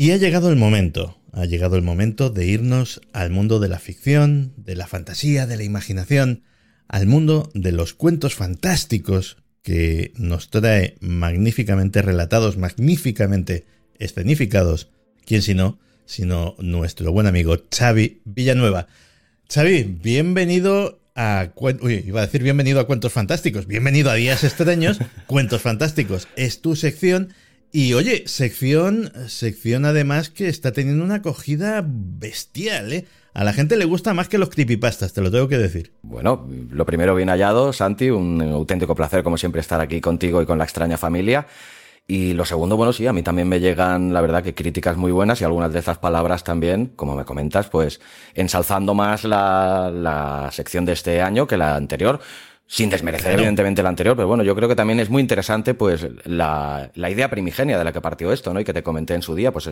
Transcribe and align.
Y 0.00 0.12
ha 0.12 0.16
llegado 0.16 0.48
el 0.48 0.56
momento, 0.56 1.18
ha 1.32 1.44
llegado 1.44 1.76
el 1.76 1.82
momento 1.82 2.30
de 2.30 2.46
irnos 2.46 3.00
al 3.12 3.30
mundo 3.30 3.58
de 3.58 3.68
la 3.68 3.80
ficción, 3.80 4.54
de 4.56 4.76
la 4.76 4.86
fantasía, 4.86 5.46
de 5.46 5.56
la 5.56 5.64
imaginación, 5.64 6.44
al 6.86 7.06
mundo 7.06 7.50
de 7.52 7.72
los 7.72 7.94
cuentos 7.94 8.36
fantásticos 8.36 9.38
que 9.62 10.12
nos 10.16 10.50
trae 10.50 10.96
magníficamente 11.00 12.02
relatados, 12.02 12.56
magníficamente 12.56 13.66
escenificados, 13.98 14.90
quién 15.24 15.42
si 15.42 15.54
no, 15.54 15.78
sino 16.06 16.56
nuestro 16.58 17.12
buen 17.12 17.26
amigo 17.26 17.56
Xavi 17.70 18.22
Villanueva. 18.24 18.86
Xavi, 19.52 19.82
bienvenido 19.82 21.00
a 21.14 21.50
Uy, 21.80 22.04
iba 22.06 22.20
a 22.20 22.26
decir 22.26 22.42
bienvenido 22.42 22.80
a 22.80 22.86
Cuentos 22.86 23.12
Fantásticos, 23.12 23.66
bienvenido 23.66 24.10
a 24.10 24.14
Días 24.14 24.44
Extraños, 24.44 24.98
Cuentos 25.26 25.62
Fantásticos, 25.62 26.28
es 26.36 26.60
tu 26.62 26.76
sección 26.76 27.34
y 27.72 27.92
oye, 27.92 28.24
sección, 28.26 29.12
sección 29.26 29.84
además 29.84 30.30
que 30.30 30.48
está 30.48 30.72
teniendo 30.72 31.04
una 31.04 31.16
acogida 31.16 31.84
bestial, 31.86 32.92
¿eh? 32.92 33.06
A 33.38 33.44
la 33.44 33.52
gente 33.52 33.76
le 33.76 33.84
gusta 33.84 34.14
más 34.14 34.28
que 34.28 34.36
los 34.36 34.48
creepypastas, 34.48 35.12
te 35.12 35.20
lo 35.20 35.30
tengo 35.30 35.46
que 35.46 35.58
decir. 35.58 35.92
Bueno, 36.02 36.48
lo 36.70 36.84
primero 36.84 37.14
bien 37.14 37.28
hallado, 37.28 37.72
Santi, 37.72 38.10
un 38.10 38.42
auténtico 38.42 38.96
placer 38.96 39.22
como 39.22 39.38
siempre 39.38 39.60
estar 39.60 39.80
aquí 39.80 40.00
contigo 40.00 40.42
y 40.42 40.44
con 40.44 40.58
la 40.58 40.64
extraña 40.64 40.96
familia. 40.96 41.46
Y 42.08 42.32
lo 42.32 42.44
segundo, 42.44 42.76
bueno, 42.76 42.92
sí, 42.92 43.06
a 43.06 43.12
mí 43.12 43.22
también 43.22 43.48
me 43.48 43.60
llegan, 43.60 44.12
la 44.12 44.20
verdad, 44.22 44.42
que 44.42 44.56
críticas 44.56 44.96
muy 44.96 45.12
buenas 45.12 45.40
y 45.40 45.44
algunas 45.44 45.72
de 45.72 45.78
estas 45.78 45.98
palabras 45.98 46.42
también, 46.42 46.86
como 46.96 47.14
me 47.14 47.24
comentas, 47.24 47.68
pues 47.68 48.00
ensalzando 48.34 48.92
más 48.94 49.22
la, 49.22 49.92
la 49.94 50.48
sección 50.50 50.84
de 50.84 50.94
este 50.94 51.22
año 51.22 51.46
que 51.46 51.56
la 51.56 51.76
anterior 51.76 52.18
sin 52.70 52.90
desmerecer 52.90 53.32
evidentemente 53.32 53.82
la 53.82 53.88
anterior, 53.88 54.14
pero 54.14 54.28
bueno, 54.28 54.42
yo 54.42 54.54
creo 54.54 54.68
que 54.68 54.76
también 54.76 55.00
es 55.00 55.08
muy 55.08 55.22
interesante 55.22 55.72
pues 55.72 56.06
la, 56.26 56.90
la, 56.94 57.10
idea 57.10 57.30
primigenia 57.30 57.78
de 57.78 57.82
la 57.82 57.94
que 57.94 58.02
partió 58.02 58.30
esto, 58.30 58.52
¿no? 58.52 58.60
Y 58.60 58.64
que 58.64 58.74
te 58.74 58.82
comenté 58.82 59.14
en 59.14 59.22
su 59.22 59.34
día, 59.34 59.50
pues 59.50 59.70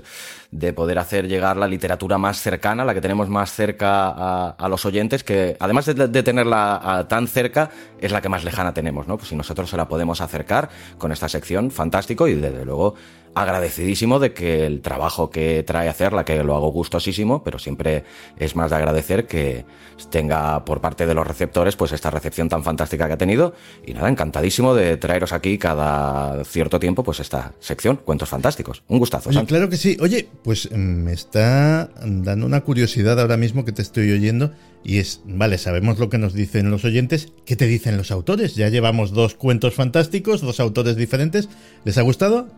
de 0.51 0.73
poder 0.73 0.99
hacer 0.99 1.29
llegar 1.29 1.59
la 1.59 1.69
literatura 1.69 2.17
más 2.17 2.41
cercana, 2.41 2.87
la 2.87 2.95
que 2.95 3.03
tenemos 3.03 3.29
más 3.29 3.53
cerca 3.53 4.09
a, 4.09 4.49
a 4.59 4.69
los 4.71 4.87
oyentes, 4.87 5.25
que 5.25 5.59
además 5.61 5.85
de, 5.85 6.09
de 6.09 6.23
tenerla 6.23 7.05
tan 7.07 7.29
cerca, 7.29 7.71
es 8.01 8.13
la 8.13 8.23
que 8.23 8.31
más 8.31 8.45
lejana 8.45 8.73
tenemos, 8.73 9.07
¿no? 9.07 9.19
Pues 9.19 9.29
si 9.29 9.37
nosotros 9.37 9.69
se 9.69 9.77
la 9.77 9.87
podemos 9.87 10.23
acercar 10.23 10.71
con 10.97 11.13
esta 11.13 11.29
sección, 11.29 11.71
fantástico, 11.71 12.27
y 12.29 12.35
desde 12.35 12.65
luego 12.65 12.95
agradecidísimo 13.37 14.19
de 14.19 14.33
que 14.33 14.65
el 14.65 14.81
trabajo 14.81 15.29
que 15.29 15.63
trae 15.63 15.91
hacerla, 15.91 16.25
que 16.25 16.43
lo 16.43 16.57
hago 16.57 16.73
gustosísimo, 16.73 17.45
pero 17.45 17.59
siempre 17.59 18.05
es 18.39 18.57
más 18.57 18.71
de 18.71 18.77
agradecer 18.77 19.27
que 19.27 19.67
tenga 20.11 20.65
por 20.65 20.81
parte 20.81 21.07
de 21.07 21.13
los 21.13 21.27
receptores 21.27 21.77
pues 21.77 21.93
esta 21.93 22.11
recepción 22.11 22.49
tan 22.49 22.65
fantástica 22.65 23.07
que 23.07 23.13
ha 23.13 23.19
tenido 23.19 23.53
y 23.87 23.93
nada, 23.93 24.09
encantadísimo 24.09 24.75
de 24.75 24.97
traeros 24.97 25.35
aquí 25.35 25.59
cada 25.59 26.45
cierto 26.45 26.81
tiempo 26.81 27.05
pues 27.05 27.21
esta 27.21 27.53
sección, 27.61 27.97
cuentos 27.97 28.31
fantásticos. 28.31 28.83
Un 28.89 28.99
gustazo. 28.99 29.29
Oye, 29.29 29.45
claro 29.45 29.69
que 29.69 29.77
sí. 29.77 29.99
Oye, 30.01 30.27
pues 30.43 30.71
mm, 30.73 30.77
me 30.77 31.13
está 31.13 31.91
dando 32.03 32.47
una 32.47 32.63
curiosidad 32.63 33.21
ahora 33.21 33.37
mismo 33.37 33.67
que 33.67 33.73
te 33.73 33.83
estoy 33.83 34.13
oyendo 34.13 34.53
y 34.83 34.97
es, 34.97 35.21
vale, 35.27 35.59
sabemos 35.59 35.99
lo 35.99 36.09
que 36.09 36.17
nos 36.17 36.33
dicen 36.33 36.71
los 36.71 36.87
oyentes, 36.87 37.35
¿qué 37.45 37.55
te 37.55 37.67
dicen 37.67 37.99
los 37.99 38.11
autores? 38.11 38.55
Ya 38.55 38.71
llevamos 38.71 39.11
dos 39.11 39.35
cuentos 39.35 39.75
fantásticos, 39.75 40.41
dos 40.41 40.59
autores 40.59 40.97
diferentes. 40.97 41.51
¿Les 41.85 41.99
ha 41.99 42.03
gustado? 42.03 42.49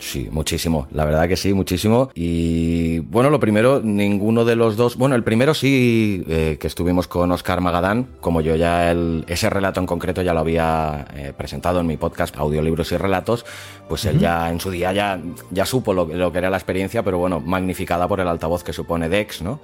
Sí, 0.00 0.28
muchísimo, 0.30 0.86
la 0.92 1.04
verdad 1.04 1.28
que 1.28 1.36
sí, 1.36 1.52
muchísimo. 1.52 2.10
Y 2.14 3.00
bueno, 3.00 3.30
lo 3.30 3.40
primero, 3.40 3.80
ninguno 3.82 4.44
de 4.44 4.54
los 4.54 4.76
dos, 4.76 4.96
bueno, 4.96 5.16
el 5.16 5.24
primero 5.24 5.54
sí, 5.54 6.24
eh, 6.28 6.56
que 6.60 6.66
estuvimos 6.68 7.08
con 7.08 7.32
Oscar 7.32 7.60
Magadán, 7.60 8.06
como 8.20 8.40
yo 8.40 8.54
ya 8.54 8.90
el, 8.90 9.24
ese 9.26 9.50
relato 9.50 9.80
en 9.80 9.86
concreto 9.86 10.22
ya 10.22 10.34
lo 10.34 10.40
había 10.40 11.06
eh, 11.14 11.32
presentado 11.36 11.80
en 11.80 11.86
mi 11.86 11.96
podcast 11.96 12.36
Audiolibros 12.36 12.92
y 12.92 12.96
Relatos, 12.96 13.44
pues 13.88 14.04
él 14.04 14.20
ya 14.20 14.48
en 14.50 14.60
su 14.60 14.70
día 14.70 14.92
ya, 14.92 15.20
ya 15.50 15.66
supo 15.66 15.92
lo, 15.92 16.04
lo 16.06 16.30
que 16.30 16.38
era 16.38 16.48
la 16.50 16.58
experiencia, 16.58 17.02
pero 17.02 17.18
bueno, 17.18 17.40
magnificada 17.40 18.06
por 18.06 18.20
el 18.20 18.28
altavoz 18.28 18.62
que 18.62 18.72
supone 18.72 19.08
Dex, 19.08 19.42
¿no? 19.42 19.60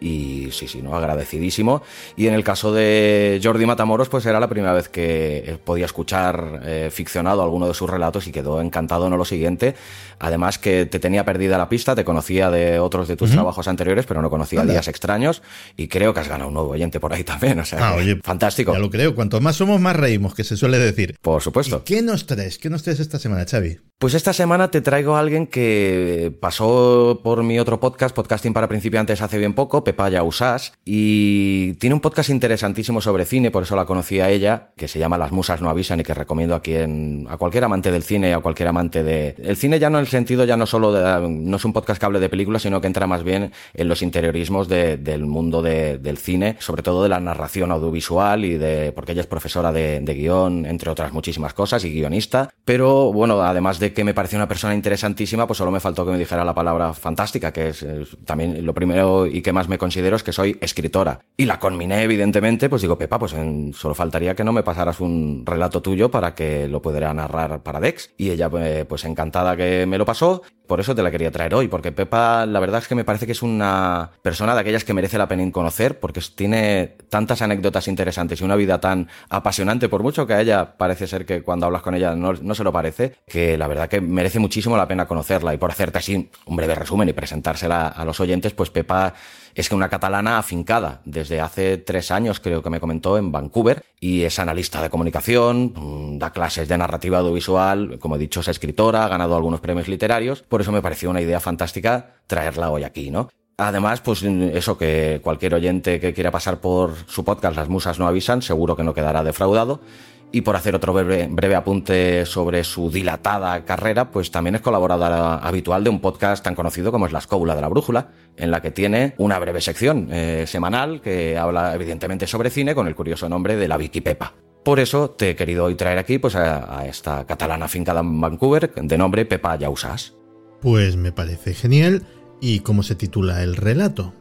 Y 0.00 0.48
sí, 0.52 0.68
sí, 0.68 0.82
no, 0.82 0.96
agradecidísimo. 0.96 1.82
Y 2.16 2.26
en 2.26 2.34
el 2.34 2.44
caso 2.44 2.72
de 2.72 3.40
Jordi 3.42 3.66
Matamoros, 3.66 4.08
pues 4.08 4.26
era 4.26 4.40
la 4.40 4.48
primera 4.48 4.72
vez 4.72 4.88
que 4.88 5.58
podía 5.64 5.86
escuchar 5.86 6.62
eh, 6.64 6.88
ficcionado 6.92 7.42
alguno 7.42 7.68
de 7.68 7.74
sus 7.74 7.88
relatos 7.88 8.26
y 8.26 8.32
quedó 8.32 8.60
encantado, 8.60 9.08
no 9.10 9.16
lo 9.16 9.24
siguiente. 9.24 9.74
Además 10.18 10.58
que 10.58 10.86
te 10.86 10.98
tenía 10.98 11.24
perdida 11.24 11.58
la 11.58 11.68
pista, 11.68 11.94
te 11.94 12.04
conocía 12.04 12.50
de 12.50 12.80
otros 12.80 13.08
de 13.08 13.16
tus 13.16 13.30
trabajos 13.30 13.68
anteriores, 13.68 14.06
pero 14.06 14.22
no 14.22 14.30
conocía 14.30 14.64
Días 14.64 14.88
Extraños 14.88 15.42
y 15.76 15.88
creo 15.88 16.12
que 16.12 16.20
has 16.20 16.28
ganado 16.28 16.48
un 16.48 16.54
nuevo 16.54 16.70
oyente 16.70 17.00
por 17.00 17.12
ahí 17.12 17.24
también, 17.24 17.58
o 17.60 17.64
sea, 17.64 17.90
ah, 17.90 17.94
oye, 17.94 18.20
fantástico. 18.22 18.72
Ya 18.72 18.78
lo 18.78 18.90
creo, 18.90 19.14
cuanto 19.14 19.40
más 19.40 19.56
somos, 19.56 19.80
más 19.80 19.96
reímos, 19.96 20.34
que 20.34 20.44
se 20.44 20.56
suele 20.56 20.78
decir. 20.78 21.16
Por 21.20 21.42
supuesto. 21.42 21.82
¿Y 21.84 21.94
¿Qué 21.94 22.02
nos 22.02 22.26
traes? 22.26 22.58
¿Qué 22.58 22.70
nos 22.70 22.82
traes 22.82 23.00
esta 23.00 23.18
semana, 23.18 23.44
Xavi? 23.48 23.78
Pues 23.98 24.14
esta 24.14 24.32
semana 24.32 24.70
te 24.70 24.80
traigo 24.80 25.16
a 25.16 25.20
alguien 25.20 25.48
que 25.48 26.32
pasó 26.40 27.20
por 27.24 27.42
mi 27.42 27.58
otro 27.58 27.80
podcast, 27.80 28.14
Podcasting 28.14 28.52
para 28.52 28.68
Principiantes, 28.68 29.20
hace 29.22 29.38
bien 29.38 29.54
poco, 29.54 29.82
Pepaya 29.88 30.22
Usás, 30.22 30.74
y 30.84 31.72
tiene 31.74 31.94
un 31.94 32.00
podcast 32.00 32.28
interesantísimo 32.28 33.00
sobre 33.00 33.24
cine, 33.24 33.50
por 33.50 33.62
eso 33.62 33.74
la 33.74 33.86
conocí 33.86 34.20
a 34.20 34.28
ella, 34.28 34.72
que 34.76 34.86
se 34.86 34.98
llama 34.98 35.16
Las 35.16 35.32
Musas 35.32 35.62
no 35.62 35.70
avisan 35.70 35.98
y 36.00 36.02
que 36.02 36.12
recomiendo 36.12 36.54
a 36.54 36.60
quien, 36.60 37.26
a 37.30 37.38
cualquier 37.38 37.64
amante 37.64 37.90
del 37.90 38.02
cine, 38.02 38.34
a 38.34 38.40
cualquier 38.40 38.68
amante 38.68 39.02
de... 39.02 39.34
El 39.42 39.56
cine 39.56 39.78
ya 39.78 39.88
no 39.88 39.96
en 39.96 40.02
el 40.02 40.08
sentido, 40.08 40.44
ya 40.44 40.58
no 40.58 40.66
solo 40.66 40.92
de, 40.92 41.26
no 41.26 41.56
es 41.56 41.64
un 41.64 41.72
podcast 41.72 41.98
que 41.98 42.04
hable 42.04 42.20
de 42.20 42.28
películas, 42.28 42.60
sino 42.60 42.82
que 42.82 42.86
entra 42.86 43.06
más 43.06 43.24
bien 43.24 43.50
en 43.72 43.88
los 43.88 44.02
interiorismos 44.02 44.68
de, 44.68 44.98
del 44.98 45.24
mundo 45.24 45.62
de, 45.62 45.96
del 45.96 46.18
cine, 46.18 46.56
sobre 46.58 46.82
todo 46.82 47.02
de 47.02 47.08
la 47.08 47.18
narración 47.18 47.72
audiovisual 47.72 48.44
y 48.44 48.58
de, 48.58 48.92
porque 48.92 49.12
ella 49.12 49.22
es 49.22 49.26
profesora 49.26 49.72
de, 49.72 50.00
de 50.00 50.14
guion, 50.14 50.66
entre 50.66 50.90
otras 50.90 51.14
muchísimas 51.14 51.54
cosas, 51.54 51.82
y 51.86 51.90
guionista, 51.90 52.50
pero 52.66 53.10
bueno, 53.10 53.40
además 53.40 53.78
de 53.78 53.94
que 53.94 54.04
me 54.04 54.12
pareció 54.12 54.36
una 54.36 54.48
persona 54.48 54.74
interesantísima, 54.74 55.46
pues 55.46 55.56
solo 55.56 55.70
me 55.70 55.80
faltó 55.80 56.04
que 56.04 56.12
me 56.12 56.18
dijera 56.18 56.44
la 56.44 56.54
palabra 56.54 56.92
fantástica, 56.92 57.54
que 57.54 57.70
es, 57.70 57.82
es, 57.82 58.18
también 58.26 58.66
lo 58.66 58.74
primero 58.74 59.26
y 59.26 59.40
que 59.40 59.52
más 59.52 59.68
me 59.68 59.77
considero 59.78 60.16
es 60.16 60.22
que 60.22 60.32
soy 60.32 60.58
escritora. 60.60 61.20
Y 61.36 61.46
la 61.46 61.58
conminé, 61.58 62.02
evidentemente, 62.02 62.68
pues 62.68 62.82
digo, 62.82 62.98
Pepa, 62.98 63.18
pues 63.18 63.32
en, 63.32 63.72
solo 63.72 63.94
faltaría 63.94 64.34
que 64.34 64.44
no 64.44 64.52
me 64.52 64.62
pasaras 64.62 65.00
un 65.00 65.44
relato 65.46 65.80
tuyo 65.80 66.10
para 66.10 66.34
que 66.34 66.68
lo 66.68 66.82
pudiera 66.82 67.12
narrar 67.14 67.62
para 67.62 67.80
Dex. 67.80 68.10
Y 68.16 68.30
ella, 68.30 68.50
pues, 68.50 68.84
pues 68.84 69.04
encantada 69.04 69.56
que 69.56 69.86
me 69.86 69.98
lo 69.98 70.04
pasó, 70.04 70.42
por 70.66 70.80
eso 70.80 70.94
te 70.94 71.02
la 71.02 71.10
quería 71.10 71.30
traer 71.30 71.54
hoy, 71.54 71.68
porque 71.68 71.92
Pepa, 71.92 72.44
la 72.44 72.60
verdad 72.60 72.82
es 72.82 72.88
que 72.88 72.94
me 72.94 73.04
parece 73.04 73.24
que 73.24 73.32
es 73.32 73.42
una 73.42 74.10
persona 74.20 74.54
de 74.54 74.60
aquellas 74.60 74.84
que 74.84 74.92
merece 74.92 75.16
la 75.16 75.26
pena 75.26 75.38
conocer, 75.52 75.98
porque 75.98 76.20
tiene 76.34 76.96
tantas 77.08 77.42
anécdotas 77.42 77.88
interesantes 77.88 78.40
y 78.40 78.44
una 78.44 78.56
vida 78.56 78.80
tan 78.80 79.08
apasionante, 79.30 79.88
por 79.88 80.02
mucho 80.02 80.26
que 80.26 80.34
a 80.34 80.40
ella 80.40 80.76
parece 80.76 81.06
ser 81.06 81.24
que 81.24 81.42
cuando 81.42 81.66
hablas 81.66 81.82
con 81.82 81.94
ella 81.94 82.14
no 82.14 82.54
se 82.54 82.64
lo 82.64 82.72
parece, 82.72 83.14
que 83.26 83.56
la 83.56 83.68
verdad 83.68 83.88
que 83.88 84.00
merece 84.00 84.38
muchísimo 84.38 84.76
la 84.76 84.88
pena 84.88 85.06
conocerla. 85.06 85.54
Y 85.54 85.56
por 85.56 85.70
hacerte 85.70 85.98
así 85.98 86.30
un 86.46 86.56
breve 86.56 86.74
resumen 86.74 87.08
y 87.08 87.12
presentársela 87.12 87.88
a 87.88 88.04
los 88.04 88.20
oyentes, 88.20 88.52
pues 88.52 88.70
Pepa 88.70 89.14
es 89.58 89.68
que 89.68 89.74
una 89.74 89.88
catalana 89.88 90.38
afincada 90.38 91.00
desde 91.04 91.40
hace 91.40 91.78
tres 91.78 92.12
años, 92.12 92.38
creo 92.38 92.62
que 92.62 92.70
me 92.70 92.78
comentó, 92.78 93.18
en 93.18 93.32
Vancouver, 93.32 93.82
y 93.98 94.22
es 94.22 94.38
analista 94.38 94.80
de 94.80 94.88
comunicación, 94.88 95.72
mm, 95.74 96.18
da 96.18 96.30
clases 96.30 96.68
de 96.68 96.78
narrativa 96.78 97.18
audiovisual, 97.18 97.98
como 97.98 98.14
he 98.14 98.18
dicho, 98.20 98.38
es 98.38 98.46
escritora, 98.46 99.04
ha 99.04 99.08
ganado 99.08 99.34
algunos 99.34 99.58
premios 99.58 99.88
literarios, 99.88 100.42
por 100.42 100.60
eso 100.60 100.70
me 100.70 100.80
pareció 100.80 101.10
una 101.10 101.20
idea 101.20 101.40
fantástica 101.40 102.14
traerla 102.28 102.70
hoy 102.70 102.84
aquí, 102.84 103.10
¿no? 103.10 103.30
Además, 103.56 104.00
pues 104.00 104.22
eso 104.22 104.78
que 104.78 105.20
cualquier 105.24 105.54
oyente 105.54 105.98
que 105.98 106.14
quiera 106.14 106.30
pasar 106.30 106.60
por 106.60 106.94
su 107.08 107.24
podcast 107.24 107.56
Las 107.56 107.68
Musas 107.68 107.98
no 107.98 108.06
avisan, 108.06 108.42
seguro 108.42 108.76
que 108.76 108.84
no 108.84 108.94
quedará 108.94 109.24
defraudado. 109.24 109.80
Y 110.30 110.42
por 110.42 110.56
hacer 110.56 110.74
otro 110.74 110.92
breve, 110.92 111.54
apunte 111.54 112.26
sobre 112.26 112.62
su 112.62 112.90
dilatada 112.90 113.64
carrera, 113.64 114.10
pues 114.10 114.30
también 114.30 114.56
es 114.56 114.60
colaboradora 114.60 115.38
habitual 115.38 115.84
de 115.84 115.90
un 115.90 116.00
podcast 116.00 116.44
tan 116.44 116.54
conocido 116.54 116.92
como 116.92 117.06
es 117.06 117.12
La 117.12 117.20
Escóbula 117.20 117.54
de 117.54 117.62
la 117.62 117.68
Brújula, 117.68 118.08
en 118.36 118.50
la 118.50 118.60
que 118.60 118.70
tiene 118.70 119.14
una 119.16 119.38
breve 119.38 119.62
sección 119.62 120.08
eh, 120.10 120.44
semanal 120.46 121.00
que 121.00 121.38
habla 121.38 121.74
evidentemente 121.74 122.26
sobre 122.26 122.50
cine 122.50 122.74
con 122.74 122.86
el 122.88 122.94
curioso 122.94 123.28
nombre 123.28 123.56
de 123.56 123.68
La 123.68 123.78
Vicky 123.78 124.02
Pepa. 124.02 124.34
Por 124.64 124.80
eso 124.80 125.10
te 125.10 125.30
he 125.30 125.36
querido 125.36 125.64
hoy 125.64 125.76
traer 125.76 125.96
aquí 125.96 126.18
pues, 126.18 126.36
a, 126.36 126.86
esta 126.86 127.26
catalana 127.26 127.68
fincada 127.68 128.00
en 128.00 128.20
Vancouver 128.20 128.70
de 128.74 128.98
nombre 128.98 129.24
Pepa 129.24 129.56
Yausas. 129.56 130.14
Pues 130.60 130.96
me 130.96 131.10
parece 131.10 131.54
genial. 131.54 132.02
¿Y 132.40 132.60
cómo 132.60 132.82
se 132.82 132.94
titula 132.94 133.42
el 133.42 133.56
relato? 133.56 134.12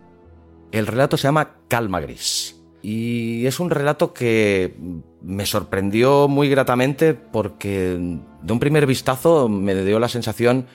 El 0.71 0.87
relato 0.87 1.17
se 1.17 1.27
llama 1.27 1.57
Calma 1.67 1.99
Gris. 1.99 2.56
Y 2.81 3.45
es 3.45 3.59
un 3.59 3.69
relato 3.69 4.13
que 4.13 4.75
me 5.21 5.45
sorprendió 5.45 6.27
muy 6.27 6.49
gratamente 6.49 7.13
porque 7.13 7.97
de 8.41 8.53
un 8.53 8.59
primer 8.59 8.85
vistazo 8.85 9.49
me 9.49 9.75
dio 9.83 9.99
la 9.99 10.09
sensación 10.09 10.67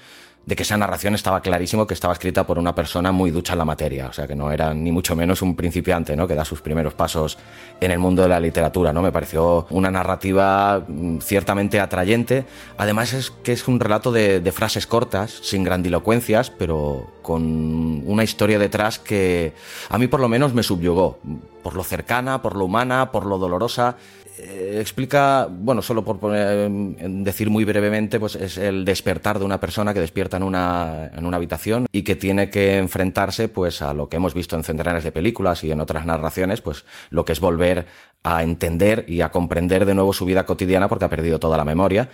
de 0.44 0.56
que 0.56 0.64
esa 0.64 0.76
narración 0.76 1.14
estaba 1.14 1.40
clarísimo 1.40 1.86
que 1.86 1.94
estaba 1.94 2.12
escrita 2.12 2.44
por 2.46 2.58
una 2.58 2.74
persona 2.74 3.12
muy 3.12 3.30
ducha 3.30 3.52
en 3.52 3.60
la 3.60 3.64
materia, 3.64 4.08
o 4.08 4.12
sea, 4.12 4.26
que 4.26 4.34
no 4.34 4.50
era 4.50 4.74
ni 4.74 4.90
mucho 4.90 5.14
menos 5.14 5.40
un 5.42 5.54
principiante, 5.54 6.16
¿no? 6.16 6.26
Que 6.26 6.34
da 6.34 6.44
sus 6.44 6.60
primeros 6.60 6.94
pasos 6.94 7.38
en 7.80 7.90
el 7.90 7.98
mundo 7.98 8.22
de 8.22 8.28
la 8.28 8.40
literatura, 8.40 8.92
¿no? 8.92 9.02
Me 9.02 9.12
pareció 9.12 9.66
una 9.70 9.90
narrativa 9.90 10.84
mm, 10.86 11.18
ciertamente 11.18 11.78
atrayente. 11.78 12.44
Además 12.76 13.12
es 13.12 13.30
que 13.30 13.52
es 13.52 13.68
un 13.68 13.78
relato 13.78 14.10
de, 14.10 14.40
de 14.40 14.52
frases 14.52 14.86
cortas, 14.86 15.30
sin 15.42 15.62
grandilocuencias, 15.62 16.50
pero 16.50 17.12
con 17.22 18.02
una 18.04 18.24
historia 18.24 18.58
detrás 18.58 18.98
que 18.98 19.52
a 19.88 19.98
mí 19.98 20.08
por 20.08 20.20
lo 20.20 20.28
menos 20.28 20.54
me 20.54 20.64
subyugó, 20.64 21.18
por 21.62 21.74
lo 21.74 21.84
cercana, 21.84 22.42
por 22.42 22.56
lo 22.56 22.64
humana, 22.64 23.12
por 23.12 23.26
lo 23.26 23.38
dolorosa 23.38 23.96
eh, 24.42 24.78
explica, 24.80 25.46
bueno, 25.48 25.82
solo 25.82 26.04
por 26.04 26.18
poner, 26.18 26.68
decir 26.68 27.48
muy 27.48 27.64
brevemente, 27.64 28.18
pues 28.18 28.34
es 28.34 28.58
el 28.58 28.84
despertar 28.84 29.38
de 29.38 29.44
una 29.44 29.60
persona 29.60 29.94
que 29.94 30.00
despierta 30.00 30.36
en 30.36 30.42
una, 30.42 31.10
en 31.14 31.24
una 31.26 31.36
habitación 31.36 31.86
y 31.92 32.02
que 32.02 32.16
tiene 32.16 32.50
que 32.50 32.78
enfrentarse 32.78 33.48
pues 33.48 33.82
a 33.82 33.94
lo 33.94 34.08
que 34.08 34.16
hemos 34.16 34.34
visto 34.34 34.56
en 34.56 34.64
centenares 34.64 35.04
de 35.04 35.12
películas 35.12 35.62
y 35.62 35.70
en 35.70 35.80
otras 35.80 36.06
narraciones, 36.06 36.60
pues 36.60 36.84
lo 37.10 37.24
que 37.24 37.32
es 37.32 37.40
volver 37.40 37.86
a 38.24 38.42
entender 38.42 39.04
y 39.06 39.20
a 39.20 39.30
comprender 39.30 39.86
de 39.86 39.94
nuevo 39.94 40.12
su 40.12 40.24
vida 40.24 40.44
cotidiana 40.44 40.88
porque 40.88 41.04
ha 41.04 41.10
perdido 41.10 41.38
toda 41.38 41.56
la 41.56 41.64
memoria 41.64 42.08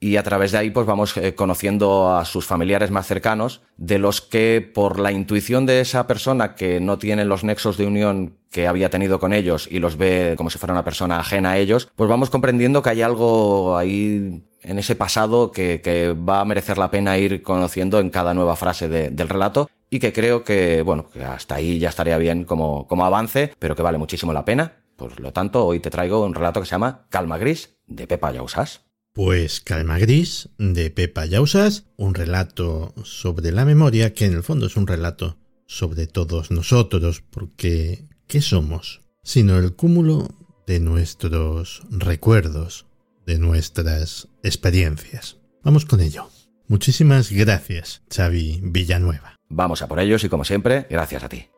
y 0.00 0.16
a 0.16 0.22
través 0.22 0.52
de 0.52 0.58
ahí 0.58 0.70
pues 0.70 0.86
vamos 0.86 1.16
eh, 1.16 1.34
conociendo 1.34 2.14
a 2.16 2.24
sus 2.24 2.46
familiares 2.46 2.90
más 2.90 3.06
cercanos, 3.06 3.62
de 3.76 3.98
los 3.98 4.20
que 4.20 4.60
por 4.60 4.98
la 4.98 5.12
intuición 5.12 5.66
de 5.66 5.80
esa 5.80 6.06
persona 6.06 6.54
que 6.54 6.80
no 6.80 6.98
tiene 6.98 7.24
los 7.24 7.44
nexos 7.44 7.76
de 7.76 7.86
unión 7.86 8.36
que 8.50 8.66
había 8.66 8.90
tenido 8.90 9.18
con 9.18 9.32
ellos 9.32 9.66
y 9.70 9.78
los 9.78 9.96
ve 9.96 10.34
como 10.36 10.50
si 10.50 10.58
fuera 10.58 10.72
una 10.72 10.84
persona 10.84 11.18
ajena 11.18 11.52
a 11.52 11.58
ellos, 11.58 11.90
pues 11.96 12.08
vamos 12.08 12.30
comprendiendo 12.30 12.82
que 12.82 12.90
hay 12.90 13.02
algo 13.02 13.76
ahí 13.76 14.44
en 14.62 14.78
ese 14.78 14.94
pasado 14.96 15.52
que, 15.52 16.14
va 16.28 16.40
a 16.40 16.44
merecer 16.44 16.78
la 16.78 16.90
pena 16.90 17.18
ir 17.18 17.42
conociendo 17.42 17.98
en 18.00 18.10
cada 18.10 18.34
nueva 18.34 18.56
frase 18.56 18.88
del 18.88 19.28
relato 19.28 19.68
y 19.90 20.00
que 20.00 20.12
creo 20.12 20.44
que, 20.44 20.82
bueno, 20.82 21.08
que 21.12 21.24
hasta 21.24 21.56
ahí 21.56 21.78
ya 21.78 21.88
estaría 21.88 22.18
bien 22.18 22.44
como, 22.44 22.86
como 22.86 23.04
avance, 23.04 23.52
pero 23.58 23.76
que 23.76 23.82
vale 23.82 23.98
muchísimo 23.98 24.32
la 24.32 24.44
pena. 24.44 24.72
Por 24.96 25.20
lo 25.20 25.32
tanto, 25.32 25.66
hoy 25.66 25.80
te 25.80 25.90
traigo 25.90 26.24
un 26.24 26.34
relato 26.34 26.60
que 26.60 26.66
se 26.66 26.72
llama 26.72 27.06
Calma 27.10 27.38
Gris 27.38 27.76
de 27.86 28.06
Pepa 28.06 28.32
Yausas. 28.32 28.82
Pues 29.14 29.60
Calma 29.60 30.00
Gris, 30.00 30.48
de 30.58 30.90
Pepa 30.90 31.24
Yausas, 31.24 31.84
un 31.96 32.14
relato 32.14 32.92
sobre 33.04 33.52
la 33.52 33.64
memoria 33.64 34.12
que 34.12 34.26
en 34.26 34.32
el 34.32 34.42
fondo 34.42 34.66
es 34.66 34.76
un 34.76 34.88
relato 34.88 35.38
sobre 35.68 36.08
todos 36.08 36.50
nosotros, 36.50 37.22
porque 37.30 38.08
¿qué 38.26 38.42
somos? 38.42 39.02
Sino 39.22 39.56
el 39.56 39.76
cúmulo 39.76 40.34
de 40.66 40.80
nuestros 40.80 41.84
recuerdos, 41.90 42.86
de 43.24 43.38
nuestras 43.38 44.26
experiencias. 44.42 45.36
Vamos 45.62 45.84
con 45.84 46.00
ello. 46.00 46.28
Muchísimas 46.66 47.30
gracias, 47.30 48.02
Xavi 48.12 48.58
Villanueva. 48.64 49.36
Vamos 49.48 49.80
a 49.82 49.86
por 49.86 50.00
ellos 50.00 50.24
y 50.24 50.28
como 50.28 50.44
siempre, 50.44 50.88
gracias 50.90 51.22
a 51.22 51.28
ti. 51.28 51.53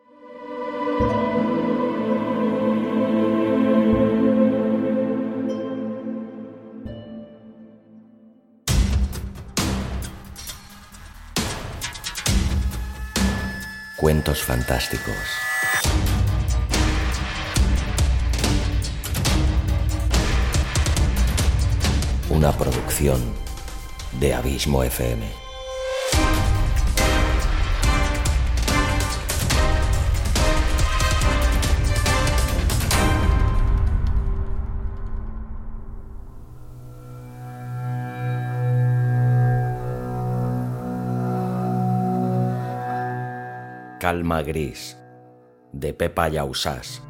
Cuentos 14.06 14.44
fantásticos. 14.44 15.16
Una 22.30 22.52
producción 22.52 23.20
de 24.20 24.32
Abismo 24.32 24.84
FM. 24.84 25.45
Calma 44.06 44.40
Gris, 44.40 44.96
de 45.72 45.92
Pepa 45.92 46.28
Yausás. 46.28 47.02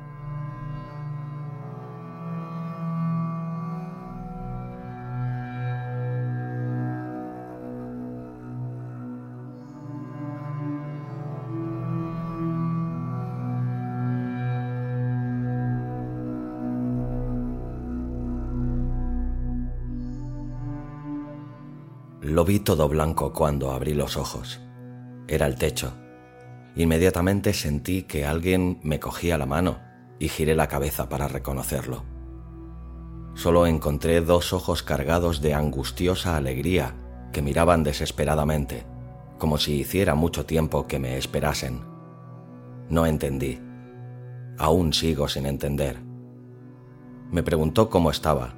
Lo 22.23 22.47
vi 22.47 22.61
todo 22.61 22.89
blanco 22.89 23.35
cuando 23.35 23.71
abrí 23.73 23.93
los 23.93 24.17
ojos. 24.17 24.63
Era 25.29 25.47
el 25.47 25.57
techo 25.57 26.06
Inmediatamente 26.77 27.55
sentí 27.55 28.03
que 28.03 28.27
alguien 28.27 28.79
me 28.83 29.01
cogía 29.01 29.39
la 29.39 29.47
mano 29.47 29.79
y 30.19 30.29
giré 30.29 30.55
la 30.55 30.69
cabeza 30.69 31.09
para 31.09 31.27
reconocerlo. 31.27 32.05
Solo 33.35 33.67
encontré 33.67 34.21
dos 34.21 34.53
ojos 34.53 34.83
cargados 34.83 35.41
de 35.41 35.55
angustiosa 35.55 36.37
alegría 36.37 36.95
que 37.33 37.41
miraban 37.41 37.83
desesperadamente, 37.83 38.85
como 39.39 39.57
si 39.57 39.81
hiciera 39.81 40.15
mucho 40.15 40.45
tiempo 40.45 40.87
que 40.87 40.99
me 40.99 41.17
esperasen. 41.17 41.81
No 42.91 43.07
entendí. 43.07 43.59
Aún 44.59 44.93
sigo 44.93 45.29
sin 45.29 45.47
entender. 45.47 45.99
Me 47.31 47.43
preguntó 47.43 47.89
cómo 47.89 48.11
estaba. 48.11 48.55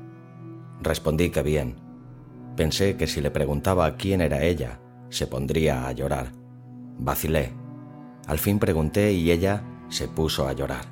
Respondí 0.80 1.30
que 1.30 1.42
bien. 1.42 1.76
Pensé 2.56 2.96
que 2.96 3.06
si 3.06 3.20
le 3.20 3.30
preguntaba 3.30 3.96
quién 3.96 4.20
era 4.20 4.42
ella, 4.42 4.80
se 5.08 5.28
pondría 5.28 5.86
a 5.86 5.92
llorar. 5.92 6.32
Vacilé 6.98 7.57
al 8.28 8.38
fin 8.38 8.58
pregunté 8.58 9.12
y 9.12 9.32
ella 9.32 9.64
se 9.88 10.06
puso 10.06 10.46
a 10.46 10.52
llorar. 10.52 10.84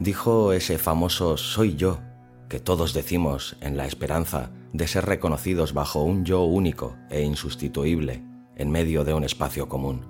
Dijo 0.00 0.52
ese 0.52 0.76
famoso 0.76 1.36
soy 1.36 1.76
yo 1.76 2.00
que 2.48 2.58
todos 2.58 2.92
decimos 2.92 3.56
en 3.60 3.76
la 3.76 3.86
esperanza 3.86 4.50
de 4.72 4.86
ser 4.88 5.06
reconocidos 5.06 5.72
bajo 5.72 6.02
un 6.02 6.24
yo 6.24 6.42
único 6.42 6.96
e 7.10 7.22
insustituible 7.22 8.24
en 8.56 8.70
medio 8.70 9.04
de 9.04 9.14
un 9.14 9.22
espacio 9.22 9.68
común. 9.68 10.04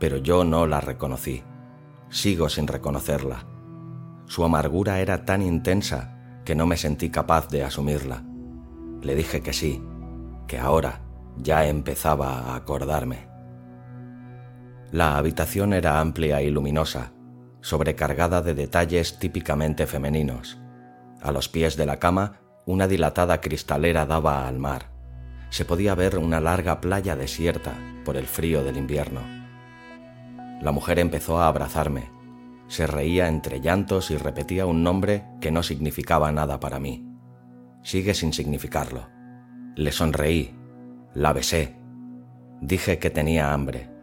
Pero 0.00 0.16
yo 0.16 0.44
no 0.44 0.66
la 0.66 0.80
reconocí. 0.80 1.44
Sigo 2.10 2.48
sin 2.48 2.66
reconocerla. 2.66 3.46
Su 4.26 4.44
amargura 4.44 5.00
era 5.00 5.24
tan 5.24 5.40
intensa 5.40 6.42
que 6.44 6.56
no 6.56 6.66
me 6.66 6.76
sentí 6.76 7.10
capaz 7.10 7.48
de 7.48 7.62
asumirla. 7.62 8.24
Le 9.02 9.14
dije 9.14 9.40
que 9.40 9.52
sí, 9.52 9.82
que 10.48 10.58
ahora 10.58 11.02
ya 11.36 11.66
empezaba 11.66 12.40
a 12.40 12.56
acordarme. 12.56 13.33
La 14.94 15.18
habitación 15.18 15.72
era 15.72 15.98
amplia 15.98 16.40
y 16.40 16.50
luminosa, 16.50 17.14
sobrecargada 17.62 18.42
de 18.42 18.54
detalles 18.54 19.18
típicamente 19.18 19.88
femeninos. 19.88 20.60
A 21.20 21.32
los 21.32 21.48
pies 21.48 21.76
de 21.76 21.84
la 21.84 21.98
cama, 21.98 22.38
una 22.64 22.86
dilatada 22.86 23.40
cristalera 23.40 24.06
daba 24.06 24.46
al 24.46 24.60
mar. 24.60 24.92
Se 25.50 25.64
podía 25.64 25.96
ver 25.96 26.16
una 26.16 26.38
larga 26.38 26.80
playa 26.80 27.16
desierta 27.16 27.74
por 28.04 28.16
el 28.16 28.28
frío 28.28 28.62
del 28.62 28.76
invierno. 28.76 29.22
La 30.62 30.70
mujer 30.70 31.00
empezó 31.00 31.40
a 31.40 31.48
abrazarme. 31.48 32.12
Se 32.68 32.86
reía 32.86 33.26
entre 33.26 33.60
llantos 33.60 34.12
y 34.12 34.16
repetía 34.16 34.64
un 34.64 34.84
nombre 34.84 35.24
que 35.40 35.50
no 35.50 35.64
significaba 35.64 36.30
nada 36.30 36.60
para 36.60 36.78
mí. 36.78 37.04
Sigue 37.82 38.14
sin 38.14 38.32
significarlo. 38.32 39.08
Le 39.74 39.90
sonreí. 39.90 40.54
La 41.14 41.32
besé. 41.32 41.80
Dije 42.60 43.00
que 43.00 43.10
tenía 43.10 43.52
hambre. 43.52 43.93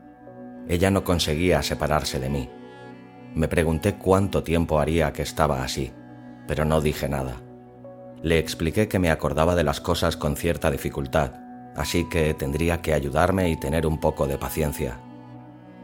Ella 0.71 0.89
no 0.89 1.03
conseguía 1.03 1.61
separarse 1.63 2.17
de 2.17 2.29
mí. 2.29 2.49
Me 3.35 3.49
pregunté 3.49 3.95
cuánto 3.95 4.41
tiempo 4.41 4.79
haría 4.79 5.11
que 5.11 5.21
estaba 5.21 5.63
así, 5.63 5.91
pero 6.47 6.63
no 6.63 6.79
dije 6.79 7.09
nada. 7.09 7.41
Le 8.23 8.39
expliqué 8.39 8.87
que 8.87 8.97
me 8.97 9.11
acordaba 9.11 9.53
de 9.55 9.65
las 9.65 9.81
cosas 9.81 10.15
con 10.15 10.37
cierta 10.37 10.71
dificultad, 10.71 11.33
así 11.75 12.07
que 12.07 12.33
tendría 12.35 12.81
que 12.81 12.93
ayudarme 12.93 13.49
y 13.49 13.57
tener 13.57 13.85
un 13.85 13.99
poco 13.99 14.27
de 14.27 14.37
paciencia. 14.37 14.97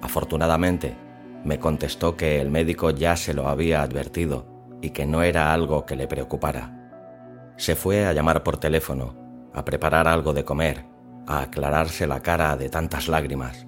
Afortunadamente, 0.01 0.96
me 1.44 1.60
contestó 1.60 2.15
que 2.15 2.39
el 2.39 2.50
médico 2.50 2.91
ya 2.91 3.17
se 3.17 3.34
lo 3.34 3.50
había 3.50 3.82
advertido 3.82 4.48
y 4.82 4.91
que 4.91 5.06
no 5.06 5.22
era 5.22 5.51
algo 5.51 5.86
que 5.86 5.98
le 5.98 6.08
preocupara. 6.08 7.53
Se 7.58 7.75
fue 7.75 8.06
a 8.06 8.13
llamar 8.13 8.41
por 8.41 8.58
teléfono, 8.58 9.50
a 9.53 9.65
preparar 9.65 10.08
algo 10.08 10.32
de 10.32 10.46
comer, 10.46 10.86
a 11.27 11.41
aclararse 11.41 12.08
la 12.08 12.22
cara 12.22 12.56
de 12.56 12.70
tantas 12.70 13.10
lágrimas. 13.10 13.67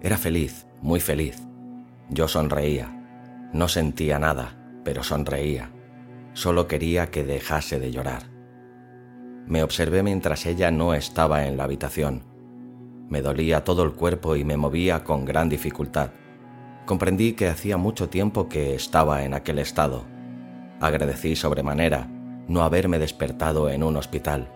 Era 0.00 0.16
feliz, 0.16 0.66
muy 0.82 1.00
feliz. 1.00 1.42
Yo 2.08 2.28
sonreía. 2.28 2.96
No 3.52 3.68
sentía 3.68 4.18
nada, 4.18 4.56
pero 4.84 5.02
sonreía. 5.02 5.70
Solo 6.32 6.66
quería 6.66 7.10
que 7.10 7.24
dejase 7.24 7.78
de 7.78 7.90
llorar. 7.90 8.24
Me 9.46 9.62
observé 9.62 10.02
mientras 10.02 10.46
ella 10.46 10.70
no 10.70 10.94
estaba 10.94 11.46
en 11.46 11.56
la 11.56 11.64
habitación. 11.64 12.22
Me 13.08 13.22
dolía 13.22 13.64
todo 13.64 13.82
el 13.82 13.92
cuerpo 13.92 14.36
y 14.36 14.44
me 14.44 14.56
movía 14.56 15.02
con 15.02 15.24
gran 15.24 15.48
dificultad. 15.48 16.10
Comprendí 16.86 17.32
que 17.32 17.48
hacía 17.48 17.76
mucho 17.76 18.08
tiempo 18.08 18.48
que 18.48 18.74
estaba 18.74 19.24
en 19.24 19.34
aquel 19.34 19.58
estado. 19.58 20.04
Agradecí 20.80 21.36
sobremanera 21.36 22.08
no 22.50 22.64
haberme 22.64 22.98
despertado 22.98 23.70
en 23.70 23.84
un 23.84 23.96
hospital. 23.96 24.48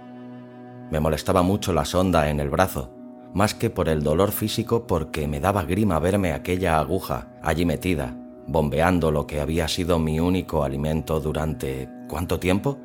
Me 0.90 0.98
molestaba 0.98 1.42
mucho 1.42 1.72
la 1.72 1.84
sonda 1.84 2.28
en 2.28 2.40
el 2.40 2.50
brazo, 2.50 2.90
más 3.34 3.54
que 3.54 3.68
por 3.68 3.88
el 3.88 4.02
dolor 4.02 4.32
físico 4.32 4.86
porque 4.86 5.28
me 5.28 5.40
daba 5.40 5.64
grima 5.64 5.98
verme 5.98 6.32
aquella 6.32 6.78
aguja 6.78 7.28
allí 7.42 7.66
metida 7.66 8.16
bombeando 8.46 9.10
lo 9.10 9.26
que 9.26 9.40
había 9.40 9.68
sido 9.68 9.98
mi 9.98 10.20
único 10.20 10.64
alimento 10.64 11.20
durante 11.20 11.88
¿cuánto 12.08 12.38
tiempo? 12.38 12.78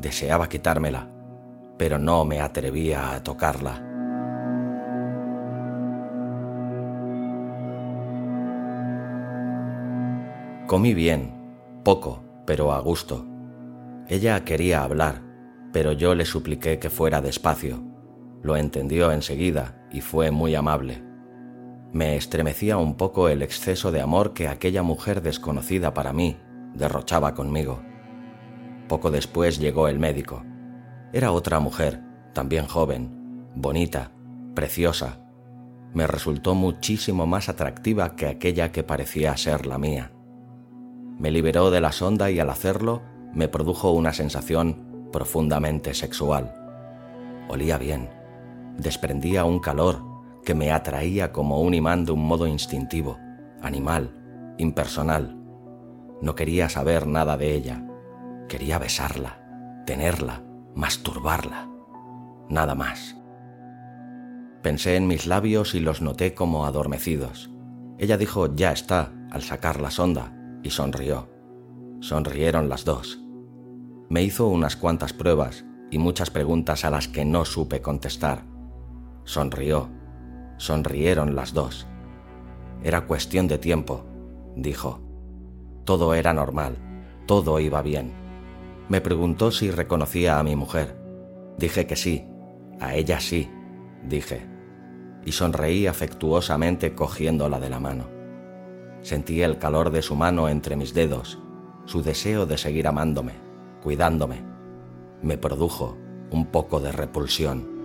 Deseaba 0.00 0.48
quitármela, 0.48 1.08
pero 1.76 1.98
no 1.98 2.24
me 2.24 2.40
atrevía 2.40 3.14
a 3.14 3.22
tocarla. 3.22 3.82
Comí 10.66 10.94
bien, 10.94 11.32
poco, 11.84 12.22
pero 12.44 12.72
a 12.72 12.80
gusto. 12.80 13.24
Ella 14.08 14.44
quería 14.44 14.82
hablar, 14.82 15.22
pero 15.72 15.92
yo 15.92 16.14
le 16.14 16.24
supliqué 16.24 16.78
que 16.78 16.90
fuera 16.90 17.20
despacio. 17.20 17.95
Lo 18.42 18.56
entendió 18.56 19.12
enseguida 19.12 19.86
y 19.90 20.00
fue 20.00 20.30
muy 20.30 20.54
amable. 20.54 21.02
Me 21.92 22.16
estremecía 22.16 22.76
un 22.76 22.96
poco 22.96 23.28
el 23.28 23.42
exceso 23.42 23.90
de 23.90 24.00
amor 24.00 24.34
que 24.34 24.48
aquella 24.48 24.82
mujer 24.82 25.22
desconocida 25.22 25.94
para 25.94 26.12
mí 26.12 26.36
derrochaba 26.74 27.34
conmigo. 27.34 27.82
Poco 28.88 29.10
después 29.10 29.58
llegó 29.58 29.88
el 29.88 29.98
médico. 29.98 30.44
Era 31.12 31.32
otra 31.32 31.60
mujer, 31.60 32.02
también 32.34 32.66
joven, 32.66 33.48
bonita, 33.54 34.12
preciosa. 34.54 35.20
Me 35.94 36.06
resultó 36.06 36.54
muchísimo 36.54 37.26
más 37.26 37.48
atractiva 37.48 38.14
que 38.16 38.26
aquella 38.26 38.70
que 38.70 38.82
parecía 38.82 39.36
ser 39.36 39.66
la 39.66 39.78
mía. 39.78 40.12
Me 41.18 41.30
liberó 41.30 41.70
de 41.70 41.80
la 41.80 41.92
sonda 41.92 42.30
y 42.30 42.38
al 42.38 42.50
hacerlo 42.50 43.02
me 43.32 43.48
produjo 43.48 43.90
una 43.92 44.12
sensación 44.12 45.08
profundamente 45.12 45.94
sexual. 45.94 46.54
Olía 47.48 47.78
bien, 47.78 48.10
desprendía 48.78 49.44
un 49.44 49.58
calor 49.58 50.02
que 50.44 50.54
me 50.54 50.70
atraía 50.70 51.32
como 51.32 51.60
un 51.60 51.74
imán 51.74 52.04
de 52.04 52.12
un 52.12 52.24
modo 52.24 52.46
instintivo, 52.46 53.18
animal, 53.62 54.14
impersonal. 54.58 55.36
No 56.22 56.34
quería 56.34 56.68
saber 56.68 57.06
nada 57.06 57.36
de 57.36 57.54
ella. 57.54 57.84
Quería 58.48 58.78
besarla, 58.78 59.82
tenerla, 59.86 60.42
masturbarla. 60.74 61.68
Nada 62.48 62.74
más. 62.74 63.16
Pensé 64.62 64.96
en 64.96 65.06
mis 65.06 65.26
labios 65.26 65.74
y 65.74 65.80
los 65.80 66.00
noté 66.00 66.34
como 66.34 66.66
adormecidos. 66.66 67.50
Ella 67.98 68.16
dijo 68.16 68.54
ya 68.54 68.72
está 68.72 69.12
al 69.30 69.42
sacar 69.42 69.80
la 69.80 69.90
sonda 69.90 70.32
y 70.62 70.70
sonrió. 70.70 71.28
Sonrieron 72.00 72.68
las 72.68 72.84
dos. 72.84 73.20
Me 74.08 74.22
hizo 74.22 74.46
unas 74.46 74.76
cuantas 74.76 75.12
pruebas 75.12 75.64
y 75.90 75.98
muchas 75.98 76.30
preguntas 76.30 76.84
a 76.84 76.90
las 76.90 77.08
que 77.08 77.24
no 77.24 77.44
supe 77.44 77.80
contestar. 77.80 78.44
Sonrió 79.26 79.90
Sonrieron 80.56 81.34
las 81.34 81.52
dos. 81.52 81.86
Era 82.82 83.06
cuestión 83.06 83.48
de 83.48 83.58
tiempo, 83.58 84.06
dijo. 84.54 85.00
Todo 85.84 86.14
era 86.14 86.32
normal, 86.32 86.76
todo 87.26 87.58
iba 87.58 87.82
bien. 87.82 88.12
Me 88.88 89.00
preguntó 89.00 89.50
si 89.50 89.70
reconocía 89.70 90.38
a 90.38 90.44
mi 90.44 90.54
mujer. 90.54 90.96
Dije 91.58 91.86
que 91.88 91.96
sí, 91.96 92.24
a 92.80 92.94
ella 92.94 93.18
sí, 93.18 93.50
dije. 94.04 94.46
Y 95.24 95.32
sonreí 95.32 95.88
afectuosamente 95.88 96.94
cogiéndola 96.94 97.58
de 97.58 97.68
la 97.68 97.80
mano. 97.80 98.08
Sentí 99.02 99.42
el 99.42 99.58
calor 99.58 99.90
de 99.90 100.02
su 100.02 100.14
mano 100.14 100.48
entre 100.48 100.76
mis 100.76 100.94
dedos, 100.94 101.40
su 101.84 102.00
deseo 102.00 102.46
de 102.46 102.58
seguir 102.58 102.86
amándome, 102.86 103.32
cuidándome. 103.82 104.44
Me 105.20 105.36
produjo 105.36 105.98
un 106.30 106.46
poco 106.46 106.78
de 106.80 106.92
repulsión. 106.92 107.75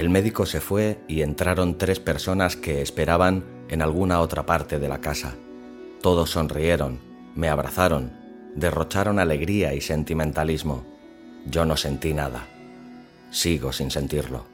El 0.00 0.08
médico 0.08 0.46
se 0.46 0.62
fue 0.62 0.98
y 1.08 1.20
entraron 1.20 1.76
tres 1.76 2.00
personas 2.00 2.56
que 2.56 2.80
esperaban 2.80 3.44
en 3.68 3.82
alguna 3.82 4.20
otra 4.20 4.46
parte 4.46 4.78
de 4.78 4.88
la 4.88 5.02
casa. 5.02 5.34
Todos 6.00 6.30
sonrieron, 6.30 7.00
me 7.34 7.50
abrazaron, 7.50 8.10
derrocharon 8.56 9.18
alegría 9.18 9.74
y 9.74 9.82
sentimentalismo. 9.82 10.86
Yo 11.44 11.66
no 11.66 11.76
sentí 11.76 12.14
nada. 12.14 12.46
Sigo 13.28 13.74
sin 13.74 13.90
sentirlo. 13.90 14.46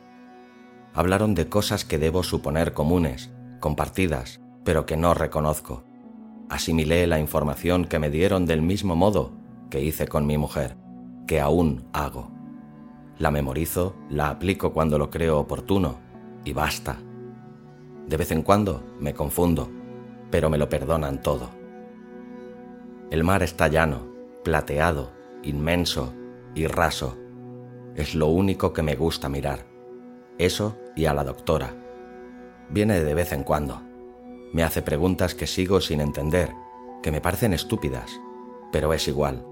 Hablaron 0.94 1.36
de 1.36 1.48
cosas 1.48 1.84
que 1.84 1.98
debo 1.98 2.24
suponer 2.24 2.72
comunes, 2.72 3.30
compartidas, 3.60 4.40
pero 4.64 4.84
que 4.84 4.96
no 4.96 5.14
reconozco. 5.14 5.84
Asimilé 6.48 7.06
la 7.06 7.20
información 7.20 7.84
que 7.84 8.00
me 8.00 8.10
dieron 8.10 8.46
del 8.46 8.62
mismo 8.62 8.96
modo 8.96 9.30
que 9.70 9.80
hice 9.80 10.08
con 10.08 10.26
mi 10.26 10.38
mujer, 10.38 10.76
que 11.28 11.38
aún 11.38 11.84
hago. 11.92 12.35
La 13.18 13.30
memorizo, 13.30 13.94
la 14.10 14.28
aplico 14.28 14.74
cuando 14.74 14.98
lo 14.98 15.08
creo 15.08 15.38
oportuno 15.38 15.98
y 16.44 16.52
basta. 16.52 16.98
De 18.06 18.16
vez 18.18 18.30
en 18.30 18.42
cuando 18.42 18.84
me 19.00 19.14
confundo, 19.14 19.70
pero 20.30 20.50
me 20.50 20.58
lo 20.58 20.68
perdonan 20.68 21.22
todo. 21.22 21.48
El 23.10 23.24
mar 23.24 23.42
está 23.42 23.68
llano, 23.68 24.06
plateado, 24.44 25.12
inmenso 25.42 26.12
y 26.54 26.66
raso. 26.66 27.16
Es 27.94 28.14
lo 28.14 28.26
único 28.26 28.74
que 28.74 28.82
me 28.82 28.96
gusta 28.96 29.30
mirar. 29.30 29.60
Eso 30.36 30.76
y 30.94 31.06
a 31.06 31.14
la 31.14 31.24
doctora. 31.24 31.74
Viene 32.68 33.00
de 33.02 33.14
vez 33.14 33.32
en 33.32 33.44
cuando. 33.44 33.80
Me 34.52 34.62
hace 34.62 34.82
preguntas 34.82 35.34
que 35.34 35.46
sigo 35.46 35.80
sin 35.80 36.02
entender, 36.02 36.52
que 37.02 37.10
me 37.10 37.22
parecen 37.22 37.54
estúpidas, 37.54 38.10
pero 38.72 38.92
es 38.92 39.08
igual. 39.08 39.42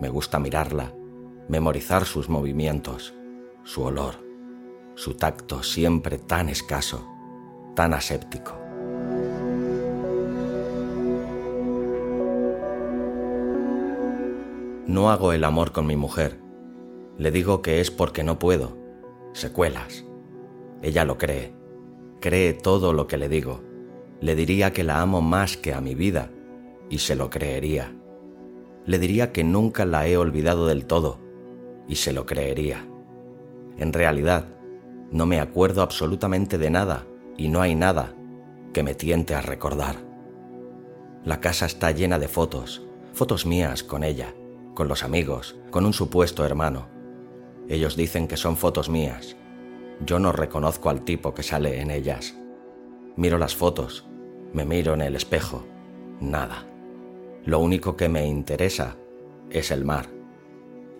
Me 0.00 0.08
gusta 0.08 0.38
mirarla 0.38 0.94
memorizar 1.48 2.04
sus 2.04 2.28
movimientos, 2.28 3.14
su 3.62 3.82
olor, 3.82 4.16
su 4.94 5.14
tacto 5.14 5.62
siempre 5.62 6.18
tan 6.18 6.48
escaso, 6.48 7.06
tan 7.74 7.94
aséptico. 7.94 8.58
No 14.86 15.10
hago 15.10 15.32
el 15.32 15.44
amor 15.44 15.72
con 15.72 15.86
mi 15.86 15.96
mujer. 15.96 16.40
Le 17.18 17.30
digo 17.30 17.60
que 17.60 17.80
es 17.80 17.90
porque 17.90 18.22
no 18.22 18.38
puedo. 18.38 18.76
Secuelas. 19.32 20.04
Ella 20.82 21.04
lo 21.04 21.18
cree. 21.18 21.52
Cree 22.20 22.54
todo 22.54 22.92
lo 22.92 23.06
que 23.06 23.18
le 23.18 23.28
digo. 23.28 23.62
Le 24.20 24.34
diría 24.34 24.72
que 24.72 24.84
la 24.84 25.00
amo 25.00 25.20
más 25.20 25.56
que 25.56 25.74
a 25.74 25.80
mi 25.80 25.94
vida 25.94 26.30
y 26.88 26.98
se 26.98 27.14
lo 27.14 27.30
creería. 27.30 27.94
Le 28.84 28.98
diría 28.98 29.32
que 29.32 29.44
nunca 29.44 29.84
la 29.84 30.06
he 30.06 30.16
olvidado 30.16 30.66
del 30.66 30.86
todo 30.86 31.25
y 31.88 31.96
se 31.96 32.12
lo 32.12 32.26
creería. 32.26 32.86
En 33.78 33.92
realidad, 33.92 34.46
no 35.10 35.26
me 35.26 35.40
acuerdo 35.40 35.82
absolutamente 35.82 36.58
de 36.58 36.70
nada 36.70 37.06
y 37.36 37.48
no 37.48 37.60
hay 37.60 37.74
nada 37.74 38.14
que 38.72 38.82
me 38.82 38.94
tiente 38.94 39.34
a 39.34 39.40
recordar. 39.40 39.96
La 41.24 41.40
casa 41.40 41.66
está 41.66 41.90
llena 41.90 42.18
de 42.18 42.28
fotos, 42.28 42.86
fotos 43.12 43.46
mías 43.46 43.82
con 43.82 44.04
ella, 44.04 44.34
con 44.74 44.88
los 44.88 45.02
amigos, 45.02 45.56
con 45.70 45.86
un 45.86 45.92
supuesto 45.92 46.44
hermano. 46.44 46.88
Ellos 47.68 47.96
dicen 47.96 48.28
que 48.28 48.36
son 48.36 48.56
fotos 48.56 48.88
mías. 48.88 49.36
Yo 50.04 50.18
no 50.18 50.32
reconozco 50.32 50.90
al 50.90 51.02
tipo 51.04 51.34
que 51.34 51.42
sale 51.42 51.80
en 51.80 51.90
ellas. 51.90 52.36
Miro 53.16 53.38
las 53.38 53.56
fotos, 53.56 54.06
me 54.52 54.64
miro 54.64 54.94
en 54.94 55.00
el 55.00 55.16
espejo, 55.16 55.64
nada. 56.20 56.66
Lo 57.44 57.58
único 57.60 57.96
que 57.96 58.08
me 58.08 58.26
interesa 58.26 58.96
es 59.50 59.70
el 59.70 59.84
mar 59.84 60.15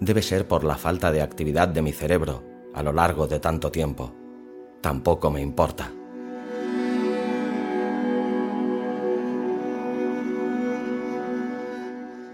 debe 0.01 0.23
ser 0.23 0.47
por 0.47 0.65
la 0.65 0.77
falta 0.77 1.11
de 1.11 1.23
actividad 1.23 1.69
de 1.69 1.83
mi 1.83 1.93
cerebro 1.93 2.43
a 2.75 2.83
lo 2.83 2.93
largo 2.93 3.27
de 3.27 3.41
tanto 3.41 3.71
tiempo. 3.71 4.13
Tampoco 4.81 5.31
me 5.31 5.41
importa. 5.41 5.91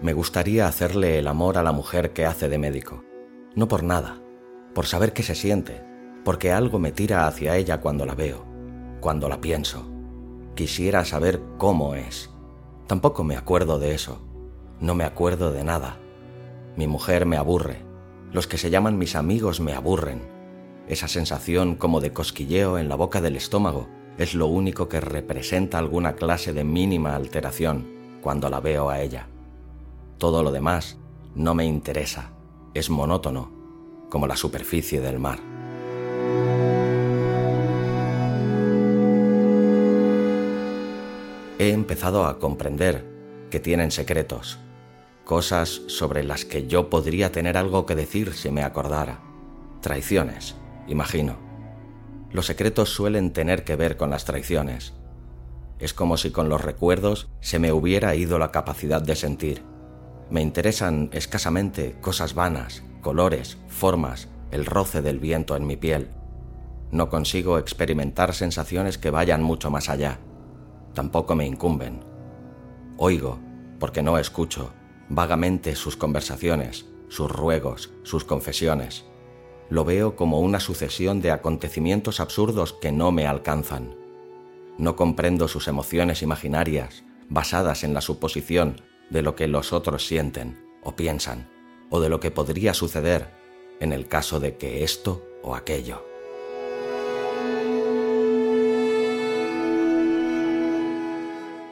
Me 0.01 0.11
gustaría 0.11 0.67
hacerle 0.67 1.17
el 1.17 1.27
amor 1.29 1.57
a 1.57 1.63
la 1.63 1.71
mujer 1.71 2.11
que 2.11 2.25
hace 2.25 2.49
de 2.49 2.57
médico. 2.57 3.05
No 3.55 3.69
por 3.69 3.83
nada, 3.83 4.17
por 4.75 4.85
saber 4.85 5.13
qué 5.13 5.23
se 5.23 5.33
siente, 5.33 5.81
porque 6.25 6.51
algo 6.51 6.77
me 6.77 6.91
tira 6.91 7.25
hacia 7.25 7.55
ella 7.55 7.79
cuando 7.79 8.05
la 8.05 8.13
veo, 8.13 8.43
cuando 8.99 9.29
la 9.29 9.39
pienso. 9.39 9.89
Quisiera 10.55 11.05
saber 11.05 11.41
cómo 11.57 11.95
es. 11.95 12.29
Tampoco 12.85 13.23
me 13.23 13.37
acuerdo 13.37 13.79
de 13.79 13.95
eso. 13.95 14.21
No 14.81 14.93
me 14.93 15.05
acuerdo 15.05 15.53
de 15.53 15.63
nada. 15.63 16.02
Mi 16.75 16.87
mujer 16.87 17.25
me 17.25 17.37
aburre. 17.37 17.77
Los 18.31 18.47
que 18.47 18.57
se 18.57 18.71
llaman 18.71 18.97
mis 18.97 19.15
amigos 19.15 19.59
me 19.59 19.73
aburren. 19.73 20.21
Esa 20.87 21.07
sensación 21.07 21.75
como 21.75 22.01
de 22.01 22.11
cosquilleo 22.11 22.77
en 22.77 22.89
la 22.89 22.95
boca 22.95 23.21
del 23.21 23.35
estómago 23.35 23.87
es 24.17 24.33
lo 24.33 24.47
único 24.47 24.89
que 24.89 24.99
representa 24.99 25.77
alguna 25.77 26.13
clase 26.13 26.51
de 26.51 26.63
mínima 26.63 27.15
alteración 27.15 28.19
cuando 28.21 28.49
la 28.49 28.59
veo 28.59 28.89
a 28.89 29.01
ella. 29.01 29.27
Todo 30.17 30.41
lo 30.41 30.51
demás 30.51 30.97
no 31.35 31.53
me 31.53 31.65
interesa, 31.65 32.31
es 32.73 32.89
monótono, 32.89 33.51
como 34.09 34.27
la 34.27 34.35
superficie 34.35 34.99
del 34.99 35.19
mar. 35.19 35.39
He 41.59 41.71
empezado 41.71 42.25
a 42.25 42.39
comprender 42.39 43.05
que 43.49 43.59
tienen 43.59 43.91
secretos, 43.91 44.59
cosas 45.25 45.81
sobre 45.87 46.23
las 46.23 46.45
que 46.45 46.67
yo 46.67 46.89
podría 46.89 47.31
tener 47.31 47.57
algo 47.57 47.85
que 47.85 47.95
decir 47.95 48.33
si 48.33 48.51
me 48.51 48.63
acordara, 48.63 49.21
traiciones, 49.81 50.55
imagino. 50.87 51.37
Los 52.31 52.47
secretos 52.47 52.89
suelen 52.89 53.31
tener 53.31 53.63
que 53.63 53.75
ver 53.75 53.95
con 53.95 54.09
las 54.09 54.25
traiciones. 54.25 54.93
Es 55.79 55.93
como 55.93 56.17
si 56.17 56.31
con 56.31 56.49
los 56.49 56.61
recuerdos 56.61 57.29
se 57.41 57.59
me 57.59 57.71
hubiera 57.71 58.15
ido 58.15 58.39
la 58.39 58.51
capacidad 58.51 59.01
de 59.01 59.15
sentir. 59.15 59.63
Me 60.29 60.41
interesan 60.41 61.09
escasamente 61.13 61.95
cosas 62.01 62.33
vanas, 62.33 62.83
colores, 63.01 63.57
formas, 63.67 64.29
el 64.51 64.65
roce 64.65 65.01
del 65.01 65.19
viento 65.19 65.55
en 65.55 65.67
mi 65.67 65.75
piel. 65.75 66.09
No 66.91 67.09
consigo 67.09 67.57
experimentar 67.57 68.33
sensaciones 68.33 68.97
que 68.97 69.09
vayan 69.09 69.43
mucho 69.43 69.69
más 69.69 69.89
allá. 69.89 70.19
Tampoco 70.93 71.35
me 71.35 71.45
incumben. 71.45 72.03
Oigo, 72.97 73.39
porque 73.79 74.01
no 74.01 74.17
escucho, 74.17 74.71
vagamente 75.15 75.75
sus 75.75 75.95
conversaciones, 75.95 76.85
sus 77.07 77.29
ruegos, 77.29 77.91
sus 78.01 78.23
confesiones. 78.23 79.05
Lo 79.69 79.85
veo 79.85 80.15
como 80.15 80.39
una 80.39 80.59
sucesión 80.59 81.21
de 81.21 81.29
acontecimientos 81.29 82.19
absurdos 82.19 82.73
que 82.73 82.91
no 82.91 83.11
me 83.11 83.27
alcanzan. 83.27 83.95
No 84.79 84.95
comprendo 84.95 85.47
sus 85.47 85.67
emociones 85.67 86.23
imaginarias, 86.23 87.03
basadas 87.29 87.83
en 87.83 87.93
la 87.93 88.01
suposición 88.01 88.81
de 89.11 89.21
lo 89.21 89.35
que 89.35 89.47
los 89.47 89.71
otros 89.71 90.07
sienten 90.07 90.65
o 90.83 90.95
piensan, 90.95 91.47
o 91.91 91.99
de 92.01 92.09
lo 92.09 92.19
que 92.19 92.31
podría 92.31 92.73
suceder 92.73 93.29
en 93.79 93.93
el 93.93 94.07
caso 94.07 94.39
de 94.39 94.57
que 94.57 94.83
esto 94.83 95.23
o 95.43 95.55
aquello. 95.55 96.03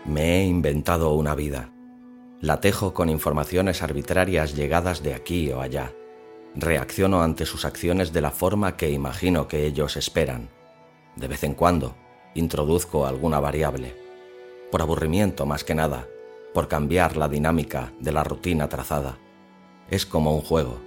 Me 0.05 0.41
he 0.41 0.45
inventado 0.45 1.13
una 1.13 1.33
vida. 1.33 1.70
La 2.41 2.59
tejo 2.59 2.95
con 2.95 3.07
informaciones 3.09 3.83
arbitrarias 3.83 4.55
llegadas 4.55 5.03
de 5.03 5.13
aquí 5.13 5.51
o 5.51 5.61
allá. 5.61 5.93
Reacciono 6.55 7.21
ante 7.21 7.45
sus 7.45 7.65
acciones 7.65 8.13
de 8.13 8.21
la 8.21 8.31
forma 8.31 8.77
que 8.77 8.89
imagino 8.89 9.47
que 9.47 9.67
ellos 9.67 9.95
esperan. 9.95 10.49
De 11.15 11.27
vez 11.27 11.43
en 11.43 11.53
cuando, 11.53 11.95
introduzco 12.33 13.05
alguna 13.05 13.39
variable. 13.39 13.95
Por 14.71 14.81
aburrimiento 14.81 15.45
más 15.45 15.63
que 15.63 15.75
nada, 15.75 16.07
por 16.51 16.67
cambiar 16.67 17.15
la 17.15 17.29
dinámica 17.29 17.93
de 17.99 18.11
la 18.11 18.23
rutina 18.23 18.67
trazada. 18.69 19.19
Es 19.91 20.07
como 20.07 20.35
un 20.35 20.41
juego. 20.41 20.81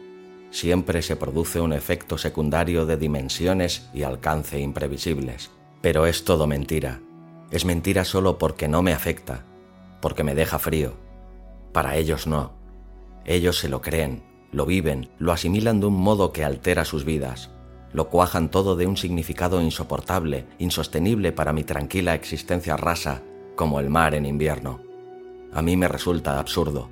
Siempre 0.50 1.02
se 1.02 1.14
produce 1.14 1.61
un 1.61 1.72
efecto 1.72 2.18
secundario 2.18 2.85
de 2.85 2.96
dimensiones 2.96 3.88
y 3.94 4.02
alcance 4.02 4.59
imprevisibles. 4.59 5.52
Pero 5.81 6.07
es 6.07 6.24
todo 6.24 6.48
mentira. 6.48 7.00
Es 7.52 7.64
mentira 7.64 8.05
solo 8.05 8.38
porque 8.38 8.66
no 8.66 8.83
me 8.83 8.92
afecta, 8.92 9.44
porque 10.00 10.24
me 10.24 10.35
deja 10.35 10.59
frío. 10.59 11.03
Para 11.74 11.96
ellos 11.96 12.28
no. 12.28 12.52
Ellos 13.24 13.58
se 13.58 13.68
lo 13.68 13.80
creen, 13.80 14.22
lo 14.52 14.64
viven, 14.64 15.10
lo 15.18 15.32
asimilan 15.32 15.80
de 15.80 15.87
un 15.87 15.94
modo 15.94 16.30
que 16.30 16.44
altera 16.44 16.84
sus 16.84 17.04
vidas, 17.04 17.50
lo 17.92 18.10
cuajan 18.10 18.48
todo 18.48 18.76
de 18.76 18.87
un 18.87 18.96
significado 18.96 19.60
insoportable, 19.60 20.46
insostenible 20.58 21.32
para 21.32 21.52
mi 21.52 21.64
tranquila 21.64 22.14
existencia 22.14 22.76
rasa, 22.76 23.22
como 23.56 23.80
el 23.80 23.90
mar 23.90 24.14
en 24.14 24.24
invierno. 24.24 24.82
A 25.52 25.62
mí 25.62 25.76
me 25.76 25.88
resulta 25.88 26.38
absurdo. 26.38 26.90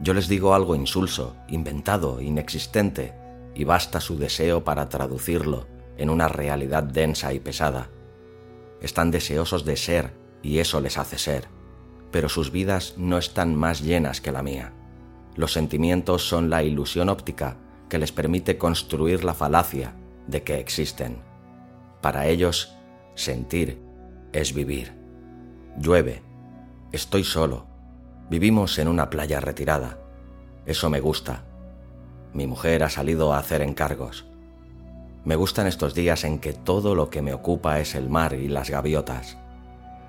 Yo 0.00 0.14
les 0.14 0.28
digo 0.28 0.54
algo 0.54 0.76
insulso, 0.76 1.34
inventado, 1.48 2.20
inexistente, 2.20 3.12
y 3.52 3.64
basta 3.64 4.00
su 4.00 4.16
deseo 4.16 4.62
para 4.62 4.88
traducirlo 4.88 5.66
en 5.98 6.08
una 6.08 6.28
realidad 6.28 6.84
densa 6.84 7.34
y 7.34 7.40
pesada. 7.40 7.90
Están 8.80 9.10
deseosos 9.10 9.64
de 9.64 9.76
ser, 9.76 10.12
y 10.40 10.58
eso 10.58 10.80
les 10.80 10.98
hace 10.98 11.18
ser, 11.18 11.48
pero 12.10 12.28
sus 12.28 12.50
vidas 12.50 12.94
no 12.96 13.18
están 13.18 13.54
más 13.54 13.80
llenas 13.82 14.20
que 14.20 14.32
la 14.32 14.42
mía. 14.42 14.72
Los 15.36 15.52
sentimientos 15.52 16.28
son 16.28 16.50
la 16.50 16.62
ilusión 16.62 17.08
óptica 17.08 17.56
que 17.88 17.98
les 17.98 18.12
permite 18.12 18.58
construir 18.58 19.24
la 19.24 19.34
falacia 19.34 19.94
de 20.26 20.42
que 20.42 20.58
existen. 20.58 21.18
Para 22.00 22.26
ellos, 22.26 22.74
sentir 23.14 23.80
es 24.32 24.54
vivir. 24.54 24.92
Llueve. 25.78 26.22
Estoy 26.92 27.24
solo. 27.24 27.66
Vivimos 28.28 28.78
en 28.78 28.88
una 28.88 29.10
playa 29.10 29.40
retirada. 29.40 29.98
Eso 30.66 30.88
me 30.90 31.00
gusta. 31.00 31.44
Mi 32.32 32.46
mujer 32.46 32.82
ha 32.84 32.90
salido 32.90 33.32
a 33.32 33.38
hacer 33.38 33.60
encargos. 33.62 34.26
Me 35.24 35.36
gustan 35.36 35.66
estos 35.66 35.94
días 35.94 36.24
en 36.24 36.38
que 36.38 36.52
todo 36.52 36.94
lo 36.94 37.10
que 37.10 37.22
me 37.22 37.34
ocupa 37.34 37.80
es 37.80 37.94
el 37.94 38.08
mar 38.08 38.34
y 38.34 38.48
las 38.48 38.70
gaviotas. 38.70 39.36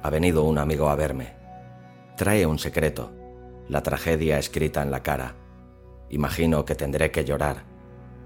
Ha 0.04 0.10
venido 0.10 0.44
un 0.44 0.58
amigo 0.58 0.90
a 0.90 0.96
verme. 0.96 1.41
Trae 2.18 2.46
un 2.46 2.60
secreto. 2.60 3.12
La 3.68 3.82
tragedia 3.82 4.38
escrita 4.38 4.82
en 4.82 4.92
la 4.92 5.02
cara. 5.02 5.36
Imagino 6.10 6.66
que 6.66 6.76
tendré 6.76 7.10
que 7.10 7.24
llorar, 7.24 7.64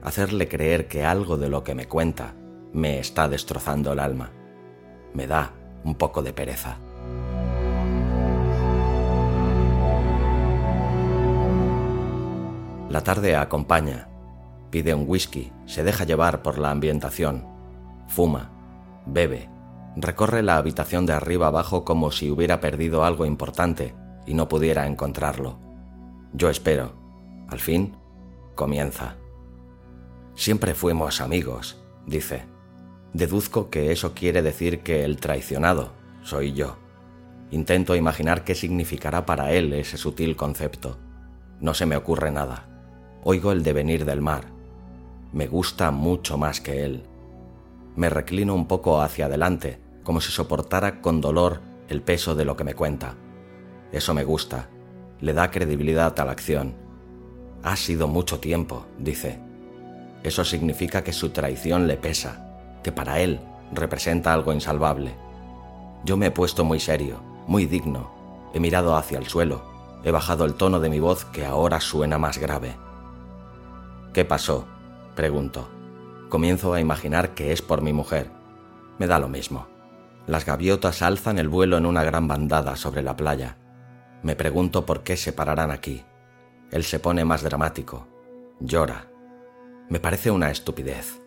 hacerle 0.02 0.48
creer 0.48 0.88
que 0.88 1.06
algo 1.06 1.38
de 1.38 1.50
lo 1.50 1.63
que 1.63 1.76
me 1.76 1.88
cuenta 1.88 2.34
me 2.74 3.00
está 3.00 3.30
destrozando 3.30 3.93
el 3.93 4.00
alma. 4.00 4.32
Me 5.13 5.28
da 5.28 5.54
un 5.84 5.95
poco 5.95 6.24
de 6.24 6.34
pereza. 6.34 6.78
La 12.89 13.02
tarde 13.02 13.36
acompaña, 13.36 14.08
pide 14.71 14.93
un 14.93 15.06
whisky, 15.08 15.52
se 15.65 15.84
deja 15.84 16.06
llevar 16.06 16.41
por 16.41 16.58
la 16.58 16.71
ambientación, 16.71 17.45
fuma, 18.08 18.52
bebe, 19.06 19.50
recorre 19.95 20.43
la 20.43 20.58
habitación 20.58 21.05
de 21.05 21.13
arriba 21.13 21.47
abajo 21.47 21.86
como 21.86 22.12
si 22.12 22.29
hubiera 22.29 22.60
perdido 22.60 23.05
algo 23.05 23.25
importante 23.25 23.95
y 24.25 24.34
no 24.34 24.47
pudiera 24.47 24.88
encontrarlo. 24.88 25.58
Yo 26.34 26.49
espero. 26.49 26.93
Al 27.47 27.60
fin, 27.60 27.95
comienza. 28.55 29.15
Siempre 30.36 30.73
fuimos 30.73 31.21
amigos, 31.21 31.77
dice. 32.05 32.45
Deduzco 33.13 33.69
que 33.69 33.91
eso 33.91 34.13
quiere 34.13 34.41
decir 34.41 34.81
que 34.81 35.05
el 35.05 35.17
traicionado 35.17 35.91
soy 36.23 36.53
yo. 36.53 36.77
Intento 37.51 37.95
imaginar 37.95 38.43
qué 38.43 38.55
significará 38.55 39.25
para 39.25 39.53
él 39.53 39.71
ese 39.73 39.97
sutil 39.97 40.36
concepto. 40.36 40.97
No 41.62 41.73
se 41.73 41.86
me 41.86 41.95
ocurre 41.95 42.31
nada. 42.31 42.67
Oigo 43.23 43.51
el 43.51 43.63
devenir 43.63 44.03
del 44.03 44.21
mar. 44.21 44.45
Me 45.31 45.47
gusta 45.47 45.91
mucho 45.91 46.38
más 46.38 46.60
que 46.60 46.84
él. 46.84 47.03
Me 47.95 48.10
reclino 48.10 48.53
un 48.53 48.67
poco 48.67 49.01
hacia 49.01 49.27
adelante, 49.27 49.79
como 50.06 50.22
si 50.22 50.32
soportara 50.32 51.02
con 51.02 51.20
dolor 51.20 51.62
el 51.89 52.02
peso 52.02 52.36
de 52.36 52.46
lo 52.46 52.56
que 52.56 52.63
me 52.63 52.76
cuenta. 52.76 53.15
Eso 53.91 54.13
me 54.13 54.24
gusta. 54.24 54.70
Le 55.20 55.34
da 55.34 55.52
credibilidad 55.52 56.18
a 56.18 56.26
la 56.26 56.32
acción. 56.32 56.76
Ha 57.63 57.76
sido 57.76 58.08
mucho 58.08 58.39
tiempo, 58.39 58.86
dice. 59.00 59.39
Eso 60.24 60.46
significa 60.46 61.04
que 61.04 61.12
su 61.12 61.30
traición 61.32 61.88
le 61.88 61.98
pesa, 61.98 62.80
que 62.84 62.91
para 62.91 63.20
él 63.20 63.39
representa 63.72 64.32
algo 64.32 64.54
insalvable. 64.54 65.15
Yo 66.04 66.18
me 66.18 66.28
he 66.28 66.32
puesto 66.32 66.63
muy 66.63 66.80
serio, 66.80 67.20
muy 67.48 67.65
digno. 67.65 68.12
He 68.54 68.60
mirado 68.60 68.96
hacia 68.96 69.18
el 69.18 69.26
suelo. 69.26 69.63
He 70.04 70.12
bajado 70.12 70.46
el 70.46 70.54
tono 70.54 70.80
de 70.80 70.89
mi 70.89 71.00
voz 71.00 71.26
que 71.26 71.46
ahora 71.46 71.82
suena 71.82 72.20
más 72.20 72.38
grave. 72.38 72.76
¿Qué 74.13 74.24
pasó? 74.24 74.68
Pregunto. 75.15 75.68
Comienzo 76.30 76.74
a 76.74 76.80
imaginar 76.80 77.34
que 77.34 77.52
es 77.52 77.63
por 77.63 77.82
mi 77.82 77.91
mujer. 77.91 78.30
Me 79.00 79.08
da 79.08 79.18
lo 79.18 79.30
mismo. 79.30 79.74
Las 80.27 80.45
gaviotas 80.45 81.01
alzan 81.01 81.38
el 81.38 81.49
vuelo 81.49 81.77
en 81.77 81.85
una 81.85 82.03
gran 82.03 82.27
bandada 82.27 82.75
sobre 82.75 83.03
la 83.03 83.15
playa. 83.15 83.57
Me 84.23 84.35
pregunto 84.35 84.85
por 84.85 85.03
qué 85.03 85.17
se 85.17 85.33
pararán 85.33 85.69
aquí. 85.69 86.03
Él 86.71 86.83
se 86.83 86.99
pone 86.99 87.23
más 87.25 87.43
dramático. 87.43 88.07
Llora. 88.59 89.07
Me 89.88 89.99
parece 89.99 90.31
una 90.31 90.49
estupidez. 90.49 91.21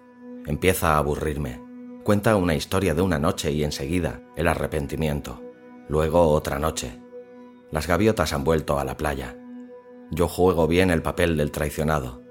Empieza 0.47 0.95
a 0.95 0.99
aburrirme. 0.99 1.63
Cuenta 2.03 2.35
una 2.35 2.55
historia 2.55 2.95
de 2.95 3.03
una 3.03 3.19
noche 3.19 3.53
y 3.53 3.63
enseguida 3.63 4.21
el 4.35 4.49
arrepentimiento. 4.49 5.41
Luego 5.89 6.31
otra 6.31 6.59
noche. 6.59 7.01
Las 7.71 7.87
gaviotas 7.87 8.33
han 8.33 8.43
vuelto 8.43 8.81
a 8.81 8.85
la 8.85 8.97
playa. 8.97 9.37
Yo 10.11 10.27
juego 10.27 10.67
bien 10.67 10.91
el 10.91 11.03
papel 11.03 11.37
del 11.37 11.53
traicionado. 11.53 12.23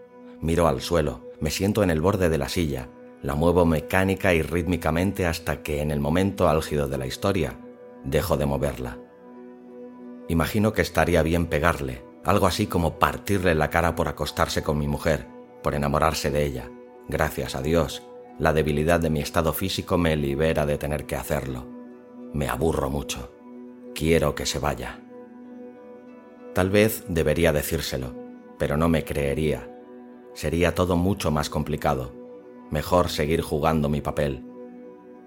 Miro 0.42 0.68
al 0.68 0.82
suelo, 0.82 1.30
me 1.40 1.50
siento 1.52 1.84
en 1.84 1.92
el 1.92 2.02
borde 2.02 2.28
de 2.30 2.38
la 2.38 2.50
silla, 2.50 2.90
la 3.22 3.36
muevo 3.36 3.66
mecánica 3.66 4.34
y 4.34 4.42
rítmicamente 4.42 5.26
hasta 5.26 5.64
que 5.64 5.82
en 5.82 5.92
el 5.92 6.00
momento 6.00 6.48
álgido 6.48 6.88
de 6.88 6.98
la 6.98 7.08
historia 7.08 7.60
dejo 8.04 8.38
de 8.38 8.46
moverla. 8.46 8.98
Imagino 10.28 10.74
que 10.74 10.82
estaría 10.82 11.24
bien 11.24 11.48
pegarle, 11.48 12.04
algo 12.24 12.48
así 12.48 12.68
como 12.68 13.00
partirle 13.00 13.56
la 13.56 13.70
cara 13.70 13.96
por 13.96 14.08
acostarse 14.08 14.62
con 14.62 14.78
mi 14.78 14.88
mujer, 14.88 15.28
por 15.64 15.74
enamorarse 15.74 16.30
de 16.30 16.46
ella. 16.46 16.70
Gracias 17.08 17.56
a 17.56 17.62
Dios, 17.62 18.04
la 18.38 18.54
debilidad 18.54 19.00
de 19.00 19.10
mi 19.10 19.22
estado 19.22 19.54
físico 19.54 19.98
me 19.98 20.16
libera 20.16 20.66
de 20.66 20.78
tener 20.78 21.06
que 21.06 21.16
hacerlo. 21.16 21.66
Me 22.34 22.50
aburro 22.50 22.90
mucho. 22.90 23.34
Quiero 23.96 24.36
que 24.36 24.46
se 24.46 24.60
vaya. 24.60 25.02
Tal 26.54 26.70
vez 26.70 27.06
debería 27.08 27.54
decírselo, 27.54 28.14
pero 28.60 28.78
no 28.78 28.90
me 28.90 29.04
creería. 29.04 29.72
Sería 30.34 30.76
todo 30.76 30.98
mucho 30.98 31.32
más 31.32 31.50
complicado. 31.50 32.17
Mejor 32.72 33.10
seguir 33.10 33.42
jugando 33.42 33.90
mi 33.90 34.02
papel. 34.02 34.44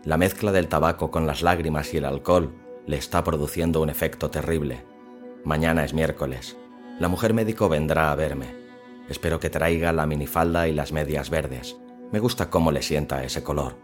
La 0.05 0.17
mezcla 0.17 0.53
del 0.53 0.69
tabaco 0.69 1.11
con 1.11 1.27
las 1.27 1.43
lágrimas 1.43 1.93
y 1.95 1.99
el 1.99 2.05
alcohol 2.05 2.55
le 2.87 2.97
está 2.97 3.25
produciendo 3.25 3.81
un 3.81 3.91
efecto 3.91 4.31
terrible. 4.31 4.85
Mañana 5.45 5.85
es 5.85 5.95
miércoles. 5.95 6.57
La 6.99 7.09
mujer 7.09 7.33
médico 7.33 7.69
vendrá 7.69 8.13
a 8.13 8.15
verme. 8.15 8.55
Espero 9.09 9.41
que 9.41 9.51
traiga 9.51 9.93
la 9.93 10.07
minifalda 10.07 10.69
y 10.69 10.73
las 10.73 10.93
medias 10.93 11.31
verdes. 11.31 11.77
Me 12.13 12.19
gusta 12.19 12.51
cómo 12.51 12.73
le 12.73 12.83
sienta 12.83 13.25
ese 13.25 13.43
color. 13.43 13.77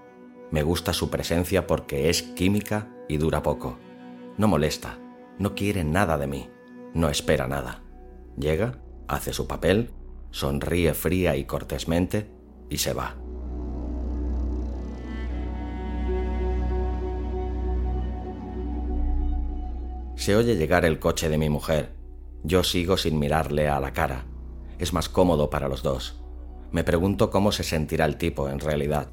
Me 0.51 0.63
gusta 0.63 0.93
su 0.93 1.11
presencia 1.11 1.67
porque 1.67 2.11
es 2.11 2.23
química 2.23 2.89
y 3.09 3.17
dura 3.17 3.43
poco. 3.43 3.79
No 4.37 4.49
molesta, 4.49 4.99
no 5.39 5.55
quiere 5.55 5.83
nada 5.83 6.19
de 6.19 6.27
mí, 6.27 6.51
no 6.95 7.09
espera 7.09 7.49
nada. 7.49 7.83
Llega, 8.37 8.79
hace 9.09 9.33
su 9.33 9.47
papel, 9.47 9.91
sonríe 10.31 10.95
fría 10.95 11.37
y 11.37 11.45
cortésmente 11.45 12.31
y 12.69 12.79
se 12.79 12.93
va. 12.93 13.17
Se 20.27 20.35
oye 20.35 20.57
llegar 20.57 20.85
el 20.85 20.99
coche 20.99 21.29
de 21.29 21.39
mi 21.39 21.49
mujer. 21.49 21.93
Yo 22.43 22.65
sigo 22.65 22.97
sin 22.97 23.17
mirarle 23.21 23.69
a 23.69 23.79
la 23.79 23.93
cara. 23.93 24.25
Es 24.81 24.93
más 24.93 25.09
cómodo 25.09 25.51
para 25.51 25.69
los 25.69 25.85
dos. 25.85 26.21
Me 26.73 26.83
pregunto 26.83 27.31
cómo 27.31 27.53
se 27.53 27.63
sentirá 27.63 28.07
el 28.07 28.17
tipo 28.17 28.49
en 28.49 28.59
realidad. 28.59 29.07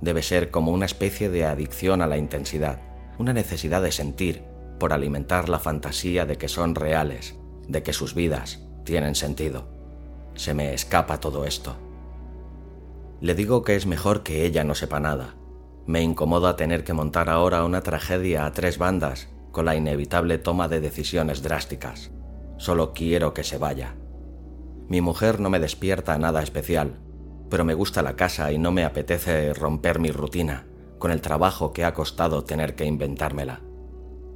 Debe 0.00 0.22
ser 0.22 0.52
como 0.52 0.70
una 0.70 0.86
especie 0.86 1.28
de 1.28 1.44
adicción 1.44 2.02
a 2.02 2.06
la 2.06 2.18
intensidad, 2.18 2.80
una 3.18 3.32
necesidad 3.32 3.82
de 3.82 3.90
sentir, 3.90 4.44
por 4.78 4.92
alimentar 4.92 5.48
la 5.48 5.58
fantasía 5.58 6.24
de 6.24 6.36
que 6.36 6.46
son 6.46 6.76
reales, 6.76 7.34
de 7.66 7.82
que 7.82 7.92
sus 7.92 8.14
vidas 8.14 8.60
tienen 8.84 9.16
sentido. 9.16 9.66
Se 10.36 10.54
me 10.54 10.72
escapa 10.72 11.18
todo 11.18 11.46
esto. 11.46 11.74
Le 13.20 13.34
digo 13.34 13.64
que 13.64 13.74
es 13.74 13.86
mejor 13.86 14.22
que 14.22 14.46
ella 14.46 14.62
no 14.62 14.76
sepa 14.76 15.00
nada. 15.00 15.34
Me 15.84 16.00
incomoda 16.00 16.54
tener 16.54 16.84
que 16.84 16.92
montar 16.92 17.28
ahora 17.28 17.64
una 17.64 17.80
tragedia 17.80 18.46
a 18.46 18.52
tres 18.52 18.78
bandas 18.78 19.33
con 19.54 19.64
la 19.64 19.76
inevitable 19.76 20.36
toma 20.36 20.68
de 20.68 20.80
decisiones 20.80 21.42
drásticas. 21.42 22.10
Solo 22.58 22.92
quiero 22.92 23.32
que 23.32 23.44
se 23.44 23.56
vaya. 23.56 23.94
Mi 24.88 25.00
mujer 25.00 25.40
no 25.40 25.48
me 25.48 25.60
despierta 25.60 26.18
nada 26.18 26.42
especial, 26.42 26.98
pero 27.48 27.64
me 27.64 27.72
gusta 27.72 28.02
la 28.02 28.16
casa 28.16 28.52
y 28.52 28.58
no 28.58 28.72
me 28.72 28.84
apetece 28.84 29.54
romper 29.54 30.00
mi 30.00 30.10
rutina 30.10 30.66
con 30.98 31.12
el 31.12 31.20
trabajo 31.20 31.72
que 31.72 31.84
ha 31.84 31.94
costado 31.94 32.44
tener 32.44 32.74
que 32.74 32.84
inventármela. 32.84 33.60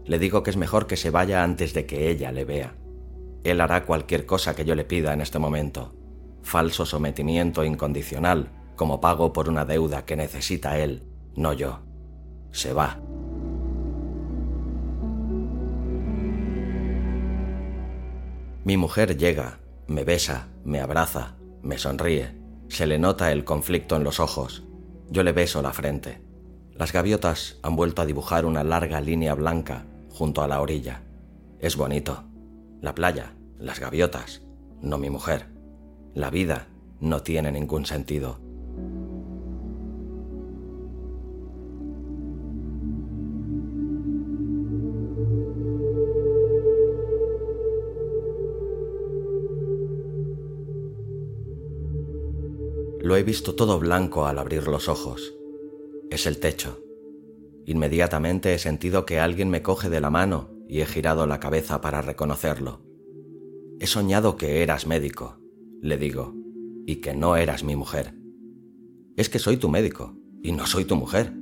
Le 0.05 0.19
digo 0.19 0.43
que 0.43 0.51
es 0.51 0.57
mejor 0.57 0.87
que 0.87 0.97
se 0.97 1.11
vaya 1.11 1.43
antes 1.43 1.75
de 1.75 1.85
que 1.85 2.11
ella 2.11 2.31
le 2.31 2.45
vea. 2.45 2.77
Él 3.43 3.61
hará 3.61 3.85
cualquier 3.85 4.25
cosa 4.25 4.55
que 4.55 4.65
yo 4.65 4.75
le 4.75 4.85
pida 4.85 5.13
en 5.13 5.21
este 5.21 5.39
momento. 5.39 5.95
Falso 6.43 6.87
sometimiento 6.87 7.65
incondicional, 7.65 8.53
como 8.77 9.01
pago 9.01 9.33
por 9.33 9.49
una 9.49 9.65
deuda 9.65 10.05
que 10.05 10.17
necesita 10.17 10.79
él, 10.79 11.03
no 11.35 11.53
yo. 11.53 11.81
Se 12.53 12.73
va. 12.73 13.01
Mi 18.69 18.77
mujer 18.77 19.17
llega, 19.17 19.61
me 19.87 20.05
besa, 20.05 20.49
me 20.63 20.81
abraza, 20.81 21.37
me 21.63 21.79
sonríe. 21.79 22.35
Se 22.69 22.87
le 22.87 22.99
nota 22.99 23.33
el 23.33 23.43
conflicto 23.43 23.97
en 23.97 24.05
los 24.05 24.21
ojos. 24.21 24.63
Yo 25.09 25.23
le 25.23 25.33
beso 25.33 25.63
la 25.63 25.73
frente. 25.73 26.21
Las 26.75 26.93
gaviotas 26.93 27.59
han 27.63 27.77
vuelto 27.77 28.03
a 28.03 28.05
dibujar 28.05 28.45
una 28.45 28.65
larga 28.65 29.01
línea 29.01 29.33
blanca 29.33 29.87
junto 30.11 30.43
a 30.43 30.49
la 30.49 30.61
orilla. 30.61 31.01
Es 31.61 31.77
bonito. 31.77 32.25
La 32.83 32.95
playa, 32.95 33.33
las 33.57 33.81
gaviotas, 33.81 34.43
no 34.83 34.99
mi 34.99 35.09
mujer. 35.09 35.47
La 36.13 36.29
vida 36.29 36.69
no 37.01 37.23
tiene 37.23 37.51
ningún 37.51 37.87
sentido. 37.87 38.39
He 53.19 53.23
visto 53.25 53.55
todo 53.55 53.79
blanco 53.79 54.27
al 54.27 54.39
abrir 54.39 54.69
los 54.69 54.89
ojos. 54.89 55.35
Es 56.11 56.27
el 56.27 56.39
techo. 56.39 56.81
Inmediatamente 57.67 58.55
he 58.55 58.59
sentido 58.59 59.05
que 59.05 59.21
alguien 59.21 59.51
me 59.51 59.61
coge 59.63 59.91
de 59.91 60.01
la 60.01 60.11
mano 60.11 60.51
y 60.69 60.81
he 60.81 60.87
girado 60.87 61.27
la 61.27 61.41
cabeza 61.41 61.81
para 61.81 62.01
reconocerlo. 62.01 62.81
He 63.81 63.87
soñado 63.87 64.37
que 64.37 64.63
eras 64.63 64.87
médico, 64.87 65.39
le 65.83 65.99
digo, 65.99 66.35
y 66.87 66.97
que 66.97 67.15
no 67.15 67.37
eras 67.37 67.65
mi 67.65 67.77
mujer. 67.77 68.15
Es 69.17 69.29
que 69.29 69.39
soy 69.39 69.57
tu 69.57 69.69
médico 69.69 70.17
y 70.43 70.53
no 70.53 70.67
soy 70.67 70.85
tu 70.85 70.97
mujer, 70.97 71.33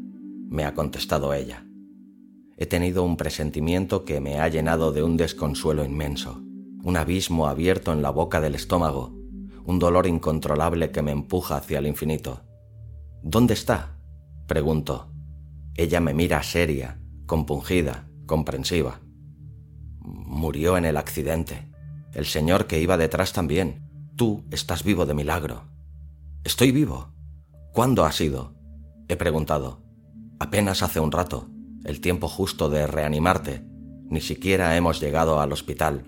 me 0.48 0.64
ha 0.64 0.74
contestado 0.74 1.34
ella. 1.34 1.66
He 2.56 2.66
tenido 2.66 3.04
un 3.04 3.16
presentimiento 3.16 4.04
que 4.04 4.20
me 4.20 4.40
ha 4.40 4.48
llenado 4.48 4.92
de 4.92 5.02
un 5.02 5.16
desconsuelo 5.16 5.84
inmenso, 5.84 6.42
un 6.82 6.96
abismo 6.96 7.48
abierto 7.48 7.92
en 7.92 8.02
la 8.02 8.10
boca 8.10 8.40
del 8.40 8.54
estómago, 8.54 9.15
un 9.66 9.81
dolor 9.81 10.07
incontrolable 10.07 10.92
que 10.92 11.02
me 11.02 11.11
empuja 11.11 11.57
hacia 11.57 11.81
el 11.81 11.87
infinito. 11.87 12.42
¿Dónde 13.22 13.55
está? 13.55 13.98
pregunto. 14.46 15.09
Ella 15.74 16.00
me 16.00 16.14
mira 16.14 16.42
seria, 16.44 17.00
compungida, 17.26 18.09
comprensiva. 18.26 19.00
Murió 20.00 20.76
en 20.76 20.85
el 20.85 20.96
accidente. 20.96 21.68
El 22.14 22.26
señor 22.26 22.68
que 22.68 22.81
iba 22.81 22.96
detrás 22.96 23.33
también. 23.33 23.90
Tú 24.14 24.44
estás 24.52 24.85
vivo 24.85 25.05
de 25.05 25.14
milagro. 25.14 25.64
Estoy 26.44 26.70
vivo. 26.70 27.09
¿Cuándo 27.72 28.05
ha 28.05 28.12
sido? 28.12 28.55
He 29.09 29.16
preguntado. 29.16 29.83
Apenas 30.38 30.85
hace 30.85 31.00
un 31.00 31.11
rato, 31.11 31.48
el 31.85 32.00
tiempo 32.00 32.29
justo 32.29 32.70
de 32.70 32.87
reanimarte. 32.87 33.66
Ni 34.09 34.20
siquiera 34.20 34.76
hemos 34.76 35.00
llegado 35.00 35.40
al 35.40 35.52
hospital. 35.52 36.05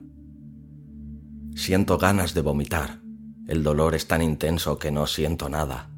Siento 1.57 1.99
ganas 1.99 2.35
de 2.35 2.41
vomitar. 2.43 3.08
El 3.49 3.63
dolor 3.63 3.95
es 3.95 4.07
tan 4.07 4.21
intenso 4.21 4.79
que 4.79 4.91
no 4.91 5.07
siento 5.07 5.49
nada. 5.49 5.89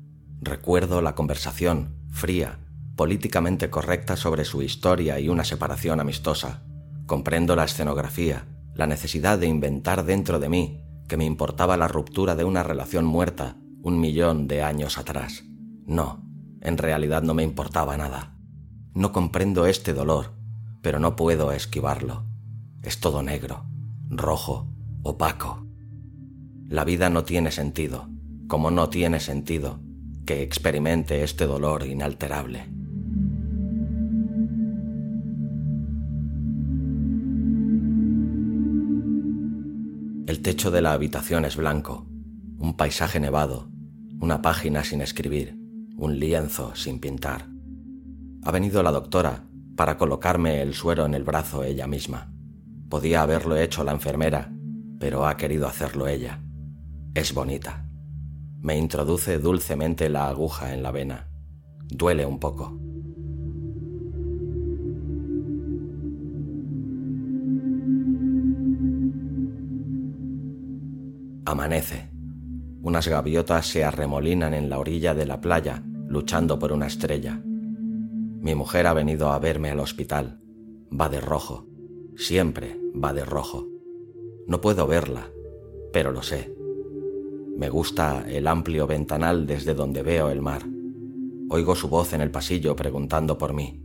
Recuerdo 0.41 1.03
la 1.03 1.17
conversación, 1.17 1.97
fría, 2.13 2.61
políticamente 2.95 3.71
correcta 3.71 4.15
sobre 4.15 4.45
su 4.45 4.63
historia 4.63 5.19
y 5.19 5.29
una 5.29 5.43
separación 5.43 5.99
amistosa. 5.99 6.63
Comprendo 7.07 7.57
la 7.57 7.65
escenografía, 7.65 8.47
la 8.77 8.87
necesidad 8.87 9.37
de 9.37 9.49
inventar 9.49 10.05
dentro 10.05 10.39
de 10.39 10.49
mí 10.49 10.85
que 11.09 11.17
me 11.17 11.25
importaba 11.25 11.77
la 11.77 11.89
ruptura 11.89 12.37
de 12.37 12.45
una 12.45 12.63
relación 12.63 13.05
muerta 13.05 13.57
un 13.83 13.99
millón 13.99 14.47
de 14.47 14.63
años 14.63 14.97
atrás. 14.97 15.43
No, 15.87 16.23
en 16.61 16.79
realidad 16.79 17.25
no 17.25 17.35
me 17.35 17.43
importaba 17.43 17.97
nada. 17.97 18.37
No 18.95 19.11
comprendo 19.11 19.67
este 19.67 19.93
dolor, 19.93 20.35
pero 20.83 21.01
no 21.01 21.17
puedo 21.17 21.51
esquivarlo. 21.51 22.27
Es 22.85 23.01
todo 23.01 23.25
negro, 23.25 23.65
rojo, 24.09 24.69
opaco. 25.03 25.70
La 26.71 26.85
vida 26.85 27.11
no 27.11 27.25
tiene 27.25 27.51
sentido, 27.51 28.09
como 28.47 28.71
no 28.71 28.89
tiene 28.91 29.19
sentido 29.19 29.81
que 30.25 30.43
experimente 30.43 31.25
este 31.25 31.45
dolor 31.45 31.85
inalterable. 31.85 32.69
El 40.29 40.43
techo 40.43 40.71
de 40.71 40.81
la 40.81 40.93
habitación 40.93 41.45
es 41.45 41.57
blanco, 41.57 42.07
un 42.59 42.77
paisaje 42.77 43.19
nevado, 43.19 43.69
una 44.21 44.41
página 44.41 44.85
sin 44.85 45.01
escribir, 45.01 45.59
un 45.97 46.21
lienzo 46.21 46.77
sin 46.77 47.01
pintar. 47.01 47.49
Ha 48.45 48.53
venido 48.53 48.85
la 48.85 48.93
doctora 48.93 49.43
para 49.75 49.99
colocarme 49.99 50.63
el 50.63 50.75
suero 50.75 51.05
en 51.05 51.15
el 51.15 51.25
brazo 51.25 51.65
ella 51.65 51.89
misma. 51.89 52.33
Podía 52.89 53.23
haberlo 53.23 53.57
hecho 53.57 53.83
la 53.83 53.91
enfermera, 53.91 54.53
pero 55.01 55.27
ha 55.27 55.37
querido 55.37 55.67
hacerlo 55.67 56.07
ella. 56.07 56.45
Es 57.13 57.35
bonita. 57.35 57.89
Me 58.61 58.79
introduce 58.79 59.39
dulcemente 59.39 60.09
la 60.09 60.29
aguja 60.29 60.73
en 60.75 60.83
la 60.85 60.93
vena. 60.93 61.29
Duele 61.89 62.25
un 62.25 62.39
poco. 62.39 62.79
Amanece. 71.47 72.11
Unas 72.83 73.09
gaviotas 73.09 73.67
se 73.67 73.83
arremolinan 73.85 74.55
en 74.55 74.71
la 74.71 74.79
orilla 74.79 75.13
de 75.13 75.27
la 75.27 75.41
playa, 75.41 75.83
luchando 76.07 76.61
por 76.61 76.71
una 76.71 76.87
estrella. 76.87 77.43
Mi 77.45 78.55
mujer 78.55 78.87
ha 78.87 78.95
venido 78.95 79.33
a 79.33 79.39
verme 79.41 79.71
al 79.71 79.81
hospital. 79.81 80.41
Va 80.89 81.09
de 81.09 81.21
rojo. 81.21 81.67
Siempre 82.17 82.81
va 82.95 83.13
de 83.13 83.25
rojo. 83.25 83.67
No 84.47 84.61
puedo 84.61 84.87
verla, 84.87 85.29
pero 85.93 86.13
lo 86.13 86.23
sé. 86.23 86.60
Me 87.61 87.69
gusta 87.69 88.25
el 88.27 88.47
amplio 88.47 88.87
ventanal 88.87 89.47
desde 89.47 89.75
donde 89.75 90.03
veo 90.03 90.31
el 90.31 90.41
mar. 90.41 90.63
Oigo 91.51 91.75
su 91.75 91.91
voz 91.91 92.15
en 92.15 92.23
el 92.23 92.31
pasillo 92.31 92.75
preguntando 92.75 93.37
por 93.37 93.53
mí. 93.53 93.85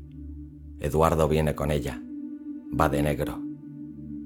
Eduardo 0.79 1.27
viene 1.27 1.55
con 1.55 1.71
ella. 1.71 2.01
Va 2.79 2.87
de 2.87 3.03
negro. 3.03 3.37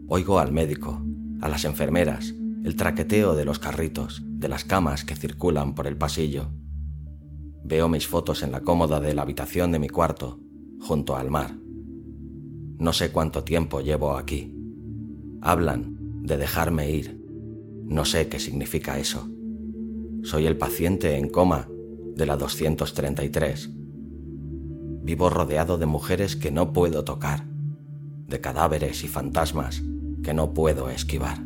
Oigo 0.07 0.37
al 0.37 0.51
médico, 0.51 1.01
a 1.41 1.49
las 1.49 1.65
enfermeras, 1.65 2.35
el 2.63 2.75
traqueteo 2.75 3.33
de 3.33 3.43
los 3.43 3.57
carritos, 3.57 4.21
de 4.23 4.49
las 4.49 4.65
camas 4.65 5.03
que 5.03 5.15
circulan 5.15 5.73
por 5.73 5.87
el 5.87 5.97
pasillo. 5.97 6.51
Veo 7.63 7.89
mis 7.89 8.05
fotos 8.05 8.43
en 8.43 8.51
la 8.51 8.61
cómoda 8.61 8.99
de 8.99 9.15
la 9.15 9.23
habitación 9.23 9.71
de 9.71 9.79
mi 9.79 9.89
cuarto, 9.89 10.39
junto 10.79 11.15
al 11.15 11.31
mar. 11.31 11.55
No 12.77 12.93
sé 12.93 13.11
cuánto 13.11 13.43
tiempo 13.43 13.81
llevo 13.81 14.15
aquí. 14.15 14.53
Hablan 15.41 15.97
de 16.21 16.37
dejarme 16.37 16.91
ir. 16.91 17.19
No 17.87 18.05
sé 18.05 18.29
qué 18.29 18.37
significa 18.37 18.99
eso. 18.99 19.27
Soy 20.23 20.45
el 20.45 20.57
paciente 20.57 21.17
en 21.17 21.29
coma 21.29 21.67
de 22.15 22.25
la 22.25 22.35
233. 22.35 23.69
Vivo 25.01 25.29
rodeado 25.29 25.77
de 25.77 25.85
mujeres 25.85 26.35
que 26.35 26.51
no 26.51 26.73
puedo 26.73 27.03
tocar, 27.05 27.45
de 28.27 28.41
cadáveres 28.41 29.03
y 29.03 29.07
fantasmas 29.07 29.81
que 30.21 30.33
no 30.33 30.53
puedo 30.53 30.89
esquivar. 30.89 31.39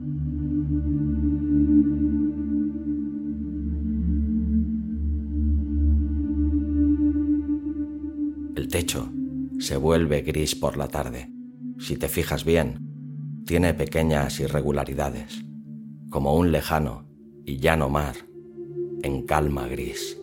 El 8.56 8.68
techo 8.70 9.12
se 9.60 9.78
vuelve 9.78 10.22
gris 10.22 10.56
por 10.56 10.78
la 10.78 10.88
tarde. 10.88 11.32
Si 11.80 11.96
te 11.96 12.10
fijas 12.10 12.44
bien, 12.44 13.44
tiene 13.46 13.74
pequeñas 13.76 14.40
irregularidades, 14.40 15.46
como 16.10 16.36
un 16.36 16.52
lejano 16.52 17.06
y 17.46 17.58
llano 17.58 17.90
mar 17.90 18.33
en 19.04 19.22
calma 19.24 19.68
gris. 19.68 20.23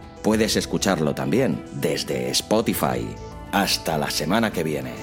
Puedes 0.23 0.55
escucharlo 0.55 1.15
también 1.15 1.63
desde 1.73 2.29
Spotify. 2.29 3.07
Hasta 3.51 3.97
la 3.97 4.09
semana 4.09 4.51
que 4.51 4.63
viene. 4.63 4.93